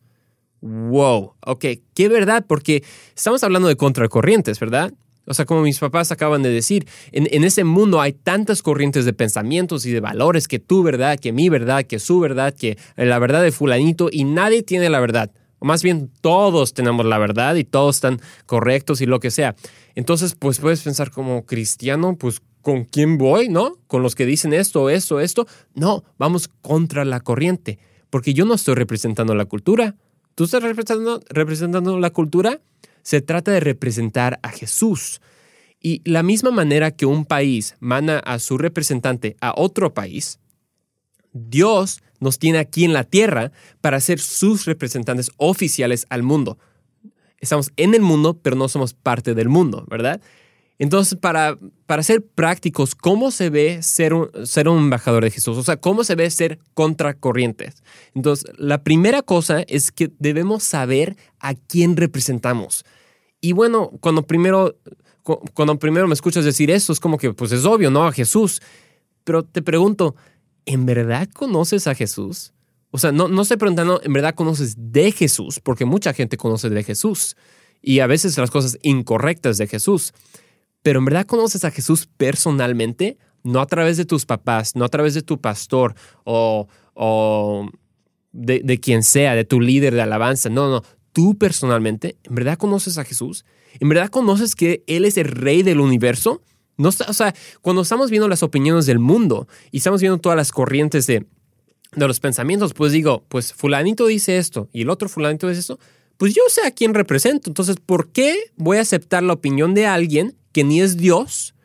Wow, 0.61 1.33
ok, 1.45 1.65
qué 1.93 2.07
verdad, 2.07 2.45
porque 2.47 2.83
estamos 3.15 3.43
hablando 3.43 3.67
de 3.67 3.75
contracorrientes, 3.75 4.59
¿verdad? 4.59 4.93
O 5.25 5.33
sea, 5.33 5.45
como 5.45 5.61
mis 5.61 5.79
papás 5.79 6.11
acaban 6.11 6.41
de 6.41 6.49
decir, 6.49 6.87
en, 7.11 7.43
ese 7.43 7.63
mundo 7.63 8.01
hay 8.01 8.13
tantas 8.13 8.61
corrientes 8.61 9.05
de 9.05 9.13
pensamientos 9.13 9.85
y 9.85 9.91
de 9.91 9.99
valores 9.99 10.47
que 10.47 10.59
tu 10.59 10.83
verdad, 10.83 11.19
que 11.19 11.31
mi 11.31 11.49
verdad, 11.49 11.83
que 11.85 11.99
su 11.99 12.19
verdad, 12.19 12.53
que 12.53 12.77
la 12.95 13.19
verdad 13.19 13.43
de 13.43 13.51
fulanito 13.51 14.09
y 14.11 14.23
nadie 14.23 14.63
tiene 14.63 14.89
la 14.89 14.99
verdad. 14.99 15.31
O 15.61 15.65
más 15.65 15.83
bien 15.83 16.11
todos 16.21 16.73
tenemos 16.73 17.05
la 17.05 17.19
verdad 17.19 17.53
y 17.53 17.63
todos 17.63 17.97
están 17.97 18.19
correctos 18.47 18.99
y 18.99 19.05
lo 19.05 19.19
que 19.19 19.29
sea. 19.29 19.55
Entonces, 19.93 20.33
pues 20.33 20.57
puedes 20.57 20.81
pensar 20.81 21.11
como 21.11 21.45
cristiano, 21.45 22.15
pues 22.17 22.41
¿con 22.63 22.83
quién 22.83 23.19
voy? 23.19 23.47
¿No? 23.47 23.77
¿Con 23.85 24.01
los 24.01 24.15
que 24.15 24.25
dicen 24.25 24.53
esto, 24.53 24.89
esto, 24.89 25.19
esto? 25.19 25.45
No, 25.75 26.03
vamos 26.17 26.49
contra 26.63 27.05
la 27.05 27.19
corriente, 27.19 27.77
porque 28.09 28.33
yo 28.33 28.43
no 28.45 28.55
estoy 28.55 28.73
representando 28.73 29.35
la 29.35 29.45
cultura. 29.45 29.95
¿Tú 30.33 30.45
estás 30.45 30.63
representando, 30.63 31.21
representando 31.29 31.99
la 31.99 32.09
cultura? 32.09 32.59
Se 33.03 33.21
trata 33.21 33.51
de 33.51 33.59
representar 33.59 34.39
a 34.41 34.49
Jesús. 34.49 35.21
Y 35.79 36.01
la 36.09 36.23
misma 36.23 36.49
manera 36.49 36.89
que 36.89 37.05
un 37.05 37.23
país 37.23 37.75
manda 37.79 38.17
a 38.17 38.39
su 38.39 38.57
representante 38.57 39.37
a 39.41 39.53
otro 39.55 39.93
país, 39.93 40.39
Dios 41.33 42.01
nos 42.21 42.39
tiene 42.39 42.59
aquí 42.59 42.85
en 42.85 42.93
la 42.93 43.03
tierra 43.03 43.51
para 43.81 43.99
ser 43.99 44.19
sus 44.19 44.65
representantes 44.65 45.31
oficiales 45.35 46.05
al 46.09 46.23
mundo. 46.23 46.57
Estamos 47.39 47.71
en 47.75 47.93
el 47.95 48.01
mundo, 48.01 48.39
pero 48.41 48.55
no 48.55 48.69
somos 48.69 48.93
parte 48.93 49.33
del 49.33 49.49
mundo, 49.49 49.85
¿verdad? 49.89 50.21
Entonces, 50.81 51.17
para, 51.19 51.59
para 51.85 52.01
ser 52.01 52.23
prácticos, 52.23 52.95
¿cómo 52.95 53.29
se 53.29 53.49
ve 53.49 53.83
ser 53.83 54.13
un, 54.15 54.29
ser 54.45 54.67
un 54.67 54.79
embajador 54.79 55.23
de 55.23 55.29
Jesús? 55.29 55.57
O 55.57 55.63
sea, 55.63 55.77
¿cómo 55.77 56.03
se 56.03 56.15
ve 56.15 56.29
ser 56.31 56.57
contracorrientes? 56.73 57.83
Entonces, 58.15 58.51
la 58.57 58.83
primera 58.83 59.21
cosa 59.21 59.61
es 59.67 59.91
que 59.91 60.11
debemos 60.17 60.63
saber 60.63 61.17
a 61.39 61.53
quién 61.53 61.97
representamos. 61.97 62.83
Y 63.41 63.51
bueno, 63.51 63.91
cuando 63.99 64.23
primero, 64.25 64.75
cuando 65.53 65.77
primero 65.77 66.07
me 66.07 66.13
escuchas 66.15 66.45
decir 66.45 66.71
esto, 66.71 66.93
es 66.93 66.99
como 66.99 67.17
que, 67.17 67.33
pues 67.33 67.51
es 67.51 67.65
obvio, 67.65 67.91
¿no? 67.91 68.07
A 68.07 68.11
Jesús. 68.11 68.61
Pero 69.23 69.43
te 69.43 69.61
pregunto, 69.61 70.15
¿en 70.65 70.85
verdad 70.85 71.29
conoces 71.33 71.87
a 71.87 71.95
Jesús? 71.95 72.53
O 72.91 72.97
sea, 72.97 73.11
no, 73.11 73.27
no 73.27 73.41
estoy 73.41 73.57
preguntando, 73.57 74.01
¿en 74.03 74.13
verdad 74.13 74.35
conoces 74.35 74.75
de 74.77 75.11
Jesús? 75.11 75.59
Porque 75.59 75.85
mucha 75.85 76.13
gente 76.13 76.37
conoce 76.37 76.69
de 76.69 76.83
Jesús. 76.83 77.37
Y 77.81 77.99
a 77.99 78.07
veces 78.07 78.37
las 78.37 78.51
cosas 78.51 78.77
incorrectas 78.81 79.57
de 79.57 79.67
Jesús 79.67 80.13
pero 80.83 80.99
en 80.99 81.05
verdad 81.05 81.25
conoces 81.25 81.63
a 81.63 81.71
Jesús 81.71 82.07
personalmente, 82.17 83.17
no 83.43 83.59
a 83.59 83.65
través 83.65 83.97
de 83.97 84.05
tus 84.05 84.25
papás, 84.25 84.75
no 84.75 84.85
a 84.85 84.89
través 84.89 85.13
de 85.13 85.21
tu 85.21 85.39
pastor 85.39 85.95
o, 86.23 86.67
de, 88.31 88.79
quien 88.79 89.03
sea, 89.03 89.35
de 89.35 89.45
tu 89.45 89.61
líder 89.61 89.93
de 89.93 90.01
alabanza. 90.01 90.49
No, 90.49 90.69
no, 90.69 90.83
tú 91.11 91.37
personalmente, 91.37 92.17
¿en 92.23 92.35
verdad 92.35 92.57
conoces 92.57 92.97
a 92.97 93.03
Jesús? 93.03 93.45
¿En 93.79 93.89
verdad 93.89 94.09
conoces 94.09 94.55
que 94.55 94.83
Él 94.87 95.05
es 95.05 95.17
el 95.17 95.25
rey 95.25 95.63
del 95.63 95.79
universo? 95.79 96.41
No, 96.81 96.89
o 96.89 97.13
sea, 97.13 97.33
cuando 97.61 97.81
estamos 97.81 98.09
viendo 98.09 98.27
las 98.27 98.43
opiniones 98.43 98.85
del 98.85 98.99
mundo 98.99 99.47
y 99.71 99.77
estamos 99.77 100.01
viendo 100.01 100.17
todas 100.17 100.35
las 100.35 100.51
corrientes 100.51 101.07
de, 101.07 101.25
de 101.95 102.07
los 102.07 102.19
pensamientos, 102.19 102.73
pues 102.73 102.91
digo, 102.91 103.23
pues 103.27 103.53
fulanito 103.53 104.07
dice 104.07 104.37
esto 104.37 104.69
y 104.73 104.81
el 104.81 104.89
otro 104.89 105.07
fulanito 105.07 105.47
dice 105.47 105.61
esto, 105.61 105.79
pues 106.17 106.33
yo 106.33 106.41
sé 106.49 106.65
a 106.65 106.71
quién 106.71 106.93
represento. 106.93 107.49
Entonces, 107.49 107.77
¿por 107.85 108.09
qué 108.09 108.35
voy 108.55 108.77
a 108.77 108.81
aceptar 108.81 109.23
la 109.23 109.33
opinión 109.33 109.73
de 109.73 109.85
alguien 109.85 110.35
que 110.51 110.63
ni 110.63 110.81
es 110.81 110.97
Dios, 110.97 111.55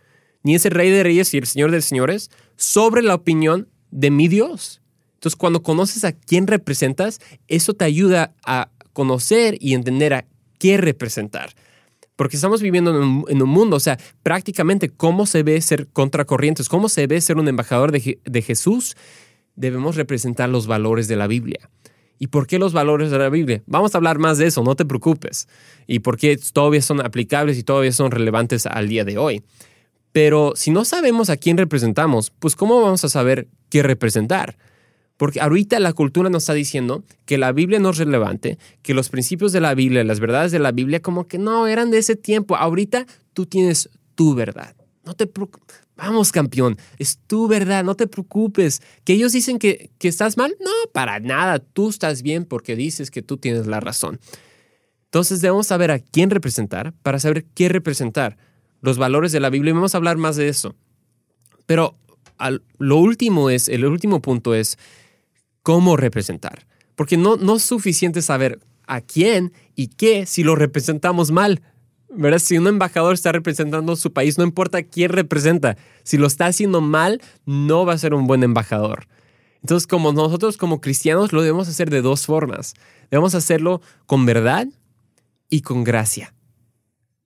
ni 0.43 0.55
es 0.55 0.65
el 0.65 0.73
Rey 0.73 0.91
de 0.91 1.03
Reyes 1.03 1.33
y 1.35 1.39
el 1.39 1.47
Señor 1.47 1.71
de 1.71 1.83
Señores, 1.83 2.31
sobre 2.57 3.03
la 3.03 3.15
opinión 3.15 3.69
de 3.91 4.11
mi 4.11 4.29
Dios. 4.29 4.81
Entonces, 5.15 5.37
cuando 5.37 5.63
conoces 5.63 6.05
a 6.05 6.13
quién 6.13 6.47
representas, 6.47 7.21
eso 7.49 7.75
te 7.75 7.85
ayuda 7.85 8.35
a 8.45 8.71
conocer 8.93 9.57
y 9.61 9.75
entender 9.75 10.15
a 10.15 10.27
qué 10.59 10.77
representar. 10.77 11.55
Porque 12.17 12.37
estamos 12.37 12.63
viviendo 12.63 12.91
en 13.29 13.43
un, 13.43 13.49
mundo, 13.49 13.77
o 13.77 13.81
sea, 13.81 13.99
prácticamente 14.23 14.89
cómo 14.89 15.27
se 15.27 15.43
ve 15.43 15.61
ser 15.61 15.87
contracorrientes, 15.89 16.69
cómo 16.69 16.89
se 16.89 17.07
ve 17.07 17.21
ser 17.21 17.37
un 17.37 17.47
embajador 17.47 17.93
de, 17.93 18.19
de 18.25 18.43
Jesús, 18.43 18.97
debemos 19.55 19.97
representar 19.97 20.49
los 20.49 20.67
valores 20.67 21.09
de 21.09 21.17
la 21.17 21.27
Biblia. 21.27 21.71
¿Y 22.19 22.29
por 22.29 22.47
qué 22.47 22.59
los 22.59 22.73
valores 22.73 23.11
de 23.11 23.19
la 23.19 23.29
Biblia? 23.29 23.63
Vamos 23.67 23.95
a 23.95 23.99
hablar 23.99 24.19
más 24.19 24.39
de 24.39 24.47
eso, 24.47 24.63
no 24.63 24.75
te 24.75 24.87
preocupes. 24.87 25.49
Y 25.87 25.99
por 25.99 26.17
qué 26.17 26.39
todavía 26.53 26.81
son 26.81 27.05
aplicables 27.05 27.59
y 27.59 27.63
todavía 27.63 27.93
son 27.93 28.11
relevantes 28.11 28.67
al 28.67 28.89
día 28.89 29.05
de 29.05 29.19
hoy. 29.19 29.43
Pero 30.13 30.55
si 30.57 30.71
no 30.71 30.87
sabemos 30.87 31.29
a 31.29 31.37
quién 31.37 31.59
representamos, 31.59 32.31
pues 32.31 32.57
¿cómo 32.57 32.81
vamos 32.81 33.05
a 33.05 33.11
saber 33.11 33.49
qué 33.69 33.83
representar? 33.83 34.57
Porque 35.17 35.41
ahorita 35.41 35.81
la 35.81 35.93
cultura 35.93 36.29
nos 36.29 36.43
está 36.43 36.53
diciendo 36.53 37.05
que 37.25 37.39
la 37.39 37.53
Biblia 37.53 37.79
no 37.79 37.91
es 37.91 37.99
relevante, 37.99 38.59
que 38.83 38.95
los 38.95 39.09
principios 39.09 39.53
de 39.53 39.61
la 39.61 39.75
Biblia, 39.75 40.05
las 40.05 40.21
verdades 40.21 40.53
de 40.53 40.59
la 40.59 40.73
Biblia, 40.73 41.01
como 41.01 41.27
que 41.27 41.39
no 41.39 41.67
eran 41.67 41.91
de 41.91 41.99
ese 41.99 42.17
tiempo. 42.17 42.57
Ahorita 42.57 43.07
tú 43.33 43.47
tienes 43.47 43.89
tu 44.15 44.35
verdad. 44.35 44.77
No 45.05 45.15
te 45.15 45.31
Vamos, 45.97 46.31
campeón, 46.31 46.77
es 46.99 47.19
tu 47.27 47.49
verdad, 47.49 47.83
no 47.83 47.95
te 47.95 48.07
preocupes. 48.07 48.83
¿Que 49.05 49.15
ellos 49.15 49.33
dicen 49.33 49.59
que, 49.59 49.91
que 49.99 50.09
estás 50.09 50.37
mal? 50.37 50.55
No, 50.61 50.71
para 50.93 51.21
nada, 51.21 51.59
tú 51.59 51.89
estás 51.89 52.23
bien 52.23 52.45
porque 52.45 52.77
dices 52.77 53.11
que 53.11 53.23
tú 53.23 53.39
tienes 53.39 53.67
la 53.67 53.81
razón. 53.81 54.21
Entonces 55.05 55.41
debemos 55.41 55.69
saber 55.69 55.91
a 55.91 55.99
quién 55.99 56.29
representar 56.29 56.93
para 57.03 57.19
saber 57.19 57.47
qué 57.55 57.71
representar. 57.71 58.37
Los 58.83 58.99
valores 58.99 59.33
de 59.33 59.41
la 59.41 59.49
Biblia 59.49 59.71
y 59.71 59.73
vamos 59.73 59.95
a 59.95 59.99
hablar 59.99 60.19
más 60.19 60.37
de 60.37 60.49
eso. 60.49 60.75
Pero 61.65 61.97
lo 62.79 62.99
último 62.99 63.49
es, 63.49 63.69
el 63.69 63.87
último 63.87 64.21
punto 64.21 64.55
es 64.55 64.79
cómo 65.67 65.97
representar. 65.97 66.65
Porque 66.95 67.17
no, 67.17 67.37
no 67.37 67.57
es 67.57 67.63
suficiente 67.65 68.23
saber 68.23 68.61
a 68.87 69.01
quién 69.01 69.53
y 69.75 69.89
qué 69.89 70.25
si 70.25 70.45
lo 70.45 70.55
representamos 70.55 71.33
mal. 71.33 71.61
¿verdad? 72.09 72.39
Si 72.39 72.57
un 72.57 72.69
embajador 72.69 73.15
está 73.15 73.33
representando 73.33 73.97
su 73.97 74.13
país, 74.13 74.39
no 74.39 74.45
importa 74.45 74.85
quién 74.85 75.11
representa, 75.11 75.77
si 76.05 76.19
lo 76.19 76.29
está 76.29 76.47
haciendo 76.47 76.81
mal, 76.81 77.21
no 77.47 77.85
va 77.85 77.95
a 77.95 77.99
ser 77.99 78.15
un 78.15 78.29
buen 78.29 78.45
embajador. 78.45 79.09
Entonces, 79.61 79.89
como 79.89 80.13
nosotros 80.13 80.57
como 80.57 80.81
cristianos 80.81 81.33
lo 81.33 81.43
debemos 81.43 81.67
hacer 81.67 81.91
de 81.91 82.01
dos 82.01 82.27
formas. 82.27 82.75
Debemos 83.11 83.35
hacerlo 83.35 83.83
con 84.07 84.25
verdad 84.25 84.69
y 85.51 85.63
con 85.63 85.83
gracia. 85.83 86.33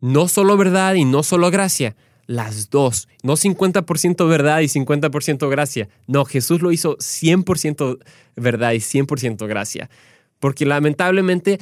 No 0.01 0.29
solo 0.29 0.57
verdad 0.57 0.95
y 0.95 1.05
no 1.05 1.23
solo 1.25 1.51
gracia, 1.51 1.95
las 2.31 2.71
dos. 2.71 3.09
No 3.25 3.37
50% 3.37 4.29
verdad 4.29 4.61
y 4.61 4.67
50% 4.67 5.51
gracia. 5.51 5.89
No, 6.07 6.25
Jesús 6.25 6.63
lo 6.63 6.71
hizo 6.71 6.97
100% 6.99 7.99
verdad 8.37 8.71
y 8.71 8.77
100% 8.77 9.49
gracia. 9.49 9.91
Porque 10.39 10.65
lamentablemente 10.65 11.59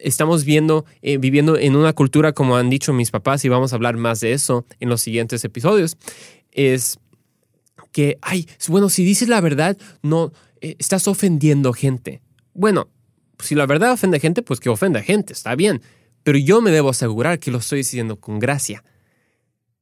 estamos 0.00 0.44
viendo, 0.44 0.86
eh, 1.02 1.18
viviendo 1.18 1.56
en 1.56 1.76
una 1.76 1.92
cultura, 1.92 2.32
como 2.32 2.56
han 2.56 2.68
dicho 2.68 2.92
mis 2.92 3.12
papás, 3.12 3.44
y 3.44 3.48
vamos 3.48 3.72
a 3.72 3.76
hablar 3.76 3.96
más 3.96 4.18
de 4.18 4.32
eso 4.32 4.66
en 4.80 4.88
los 4.88 5.02
siguientes 5.02 5.44
episodios, 5.44 5.96
es 6.50 6.98
que, 7.92 8.18
ay, 8.22 8.48
bueno, 8.66 8.88
si 8.88 9.04
dices 9.04 9.28
la 9.28 9.40
verdad, 9.40 9.78
no, 10.02 10.32
eh, 10.62 10.74
estás 10.80 11.06
ofendiendo 11.06 11.72
gente. 11.72 12.22
Bueno, 12.54 12.88
si 13.38 13.54
la 13.54 13.66
verdad 13.66 13.92
ofende 13.92 14.18
gente, 14.18 14.42
pues 14.42 14.58
que 14.58 14.68
ofenda 14.68 15.00
gente, 15.00 15.32
está 15.32 15.54
bien, 15.54 15.80
pero 16.24 16.38
yo 16.38 16.60
me 16.60 16.72
debo 16.72 16.90
asegurar 16.90 17.38
que 17.38 17.52
lo 17.52 17.58
estoy 17.58 17.78
diciendo 17.78 18.16
con 18.16 18.40
gracia. 18.40 18.82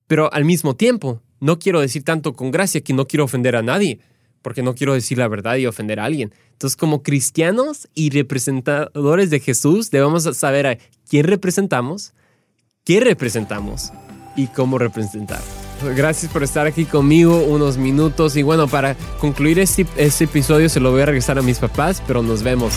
Pero 0.07 0.33
al 0.33 0.45
mismo 0.45 0.77
tiempo, 0.77 1.23
no 1.41 1.59
quiero 1.59 1.81
decir 1.81 2.05
tanto 2.05 2.35
con 2.35 2.51
gracia 2.51 2.81
que 2.81 2.93
no 2.93 3.07
quiero 3.07 3.25
ofender 3.25 3.57
a 3.57 3.63
nadie 3.63 4.01
porque 4.45 4.63
no 4.63 4.75
quiero 4.75 4.93
decir 4.93 5.17
la 5.17 5.27
verdad 5.27 5.57
y 5.57 5.67
ofender 5.67 5.99
a 5.99 6.05
alguien. 6.05 6.33
Entonces, 6.53 6.77
como 6.77 7.03
cristianos 7.03 7.89
y 7.95 8.11
representadores 8.11 9.31
de 9.31 9.41
Jesús, 9.41 9.91
debemos 9.91 10.25
saber 10.37 10.67
a 10.67 10.79
quién 11.09 11.25
representamos, 11.25 12.13
qué 12.85 13.01
representamos 13.01 13.91
y 14.37 14.49
cómo 14.49 14.77
representar. 14.77 15.41
Gracias 15.97 16.31
por 16.31 16.43
estar 16.43 16.67
aquí 16.67 16.85
conmigo 16.85 17.43
unos 17.43 17.79
minutos 17.79 18.37
y 18.37 18.43
bueno, 18.43 18.69
para 18.69 18.97
concluir 19.19 19.59
este, 19.59 19.87
este 19.97 20.25
episodio 20.25 20.69
se 20.69 20.79
lo 20.79 20.93
voy 20.93 21.01
a 21.01 21.07
regresar 21.07 21.39
a 21.39 21.43
mis 21.43 21.59
papás, 21.59 22.03
pero 22.07 22.23
nos 22.23 22.43
vemos. 22.43 22.75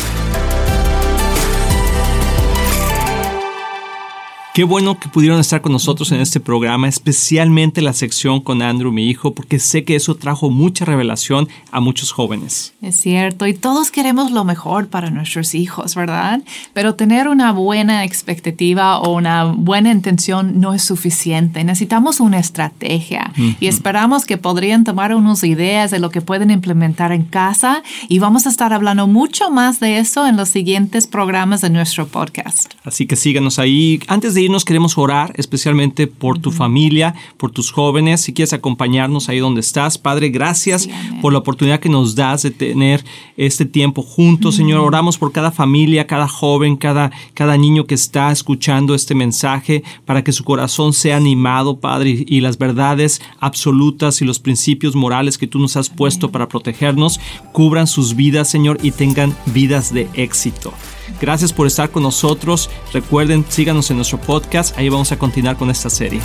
Qué 4.58 4.64
bueno 4.64 5.00
que 5.00 5.08
pudieron 5.08 5.40
estar 5.40 5.62
con 5.62 5.72
nosotros 5.72 6.12
en 6.12 6.20
este 6.20 6.40
programa, 6.40 6.88
especialmente 6.88 7.80
la 7.80 7.94
sección 7.94 8.42
con 8.42 8.64
Andrew, 8.64 8.92
mi 8.92 9.08
hijo, 9.08 9.36
porque 9.36 9.60
sé 9.60 9.84
que 9.84 9.96
eso 9.96 10.16
trajo 10.16 10.50
mucha 10.50 10.84
revelación 10.84 11.48
a 11.70 11.80
muchos 11.80 12.12
jóvenes. 12.12 12.74
Es 12.82 13.00
cierto, 13.00 13.46
y 13.46 13.54
todos 13.54 13.92
queremos 13.92 14.32
lo 14.32 14.46
mejor 14.46 14.88
para 14.88 15.12
nuestros 15.12 15.54
hijos, 15.54 15.94
¿verdad? 15.94 16.42
Pero 16.74 16.96
tener 16.96 17.28
una 17.28 17.52
buena 17.52 18.04
expectativa 18.04 18.98
o 18.98 19.16
una 19.16 19.44
buena 19.44 19.92
intención 19.92 20.60
no 20.60 20.74
es 20.74 20.82
suficiente. 20.82 21.64
Necesitamos 21.64 22.20
una 22.20 22.40
estrategia 22.40 23.32
y 23.60 23.68
esperamos 23.68 24.26
que 24.26 24.38
podrían 24.38 24.84
tomar 24.84 25.14
unas 25.14 25.44
ideas 25.44 25.92
de 25.92 26.00
lo 26.00 26.10
que 26.10 26.22
pueden 26.22 26.50
implementar 26.50 27.12
en 27.12 27.26
casa 27.26 27.84
y 28.10 28.18
vamos 28.18 28.48
a 28.48 28.50
estar 28.50 28.74
hablando 28.74 29.06
mucho 29.06 29.52
más 29.52 29.80
de 29.80 30.00
eso 30.00 30.26
en 30.26 30.36
los 30.36 30.50
siguientes 30.50 31.06
programas 31.06 31.62
de 31.62 31.70
nuestro 31.70 32.08
podcast. 32.08 32.74
Así 32.84 33.06
que 33.06 33.16
síganos 33.16 33.60
ahí. 33.60 34.00
Antes 34.08 34.34
de 34.34 34.47
nos 34.50 34.66
queremos 34.66 34.98
orar 34.98 35.34
especialmente 35.36 36.08
por 36.08 36.40
tu 36.40 36.52
familia, 36.52 37.16
por 37.38 37.52
tus 37.52 37.72
jóvenes. 37.72 38.22
Si 38.22 38.34
quieres 38.34 38.54
acompañarnos 38.54 39.30
ahí 39.30 39.40
donde 39.40 39.62
estás, 39.62 39.98
Padre, 39.98 40.30
gracias 40.30 40.90
por 41.22 41.34
la 41.34 41.40
oportunidad 41.40 41.80
que 41.80 41.90
nos 41.90 42.16
das 42.16 42.44
de 42.44 42.52
tener 42.52 43.04
este 43.38 43.66
tiempo 43.66 44.02
juntos, 44.02 44.56
Señor. 44.56 44.82
Oramos 44.82 45.18
por 45.18 45.32
cada 45.32 45.52
familia, 45.52 46.08
cada 46.08 46.28
joven, 46.28 46.76
cada, 46.76 47.12
cada 47.34 47.58
niño 47.58 47.86
que 47.86 47.96
está 47.96 48.32
escuchando 48.32 48.96
este 48.96 49.16
mensaje 49.16 49.84
para 50.06 50.24
que 50.24 50.32
su 50.32 50.44
corazón 50.44 50.94
sea 50.94 51.18
animado, 51.18 51.80
Padre, 51.80 52.26
y 52.28 52.42
las 52.42 52.58
verdades 52.58 53.22
absolutas 53.40 54.22
y 54.22 54.26
los 54.26 54.40
principios 54.40 54.96
morales 54.96 55.38
que 55.38 55.48
tú 55.48 55.60
nos 55.60 55.78
has 55.78 55.90
puesto 55.90 56.32
para 56.32 56.48
protegernos 56.48 57.20
cubran 57.54 57.88
sus 57.88 58.16
vidas, 58.16 58.50
Señor, 58.50 58.78
y 58.82 58.92
tengan 58.92 59.36
vidas 59.46 59.94
de 59.94 60.08
éxito. 60.14 60.74
Gracias 61.20 61.54
por 61.54 61.68
estar 61.68 61.90
con 61.90 62.04
nosotros. 62.04 62.70
Recuerden, 62.94 63.46
síganos 63.48 63.90
en 63.90 63.98
nuestro 63.98 64.20
podcast. 64.20 64.78
Ahí 64.78 64.90
vamos 64.90 65.12
a 65.12 65.18
continuar 65.18 65.58
con 65.58 65.70
esta 65.70 65.90
serie. 65.90 66.22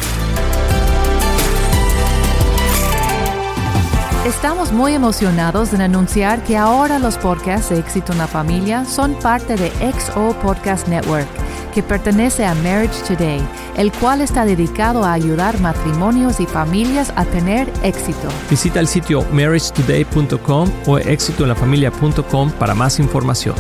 Estamos 4.27 4.71
muy 4.71 4.95
emocionados 4.95 5.73
en 5.73 5.81
anunciar 5.81 6.45
que 6.45 6.57
ahora 6.57 7.01
los 7.01 7.17
podcasts 7.19 7.71
de 7.71 7.79
Éxito 7.81 8.13
en 8.13 8.19
la 8.19 8.29
Familia 8.29 8.85
son 8.85 9.15
parte 9.15 9.57
de 9.57 9.71
XO 9.93 10.37
Podcast 10.41 10.87
Network, 10.87 11.27
que 11.75 11.83
pertenece 11.83 12.45
a 12.47 12.55
Marriage 12.55 13.03
Today, 13.07 13.41
el 13.77 13.91
cual 13.91 14.21
está 14.21 14.45
dedicado 14.45 15.05
a 15.05 15.13
ayudar 15.13 15.61
matrimonios 15.61 16.39
y 16.39 16.47
familias 16.47 17.13
a 17.17 17.25
tener 17.25 17.73
éxito. 17.83 18.29
Visita 18.49 18.79
el 18.79 18.87
sitio 18.87 19.27
marriagetoday.com 19.33 20.71
o 20.87 20.99
éxitoenlafamilia.com 20.99 22.53
para 22.53 22.75
más 22.75 23.01
información. 23.01 23.57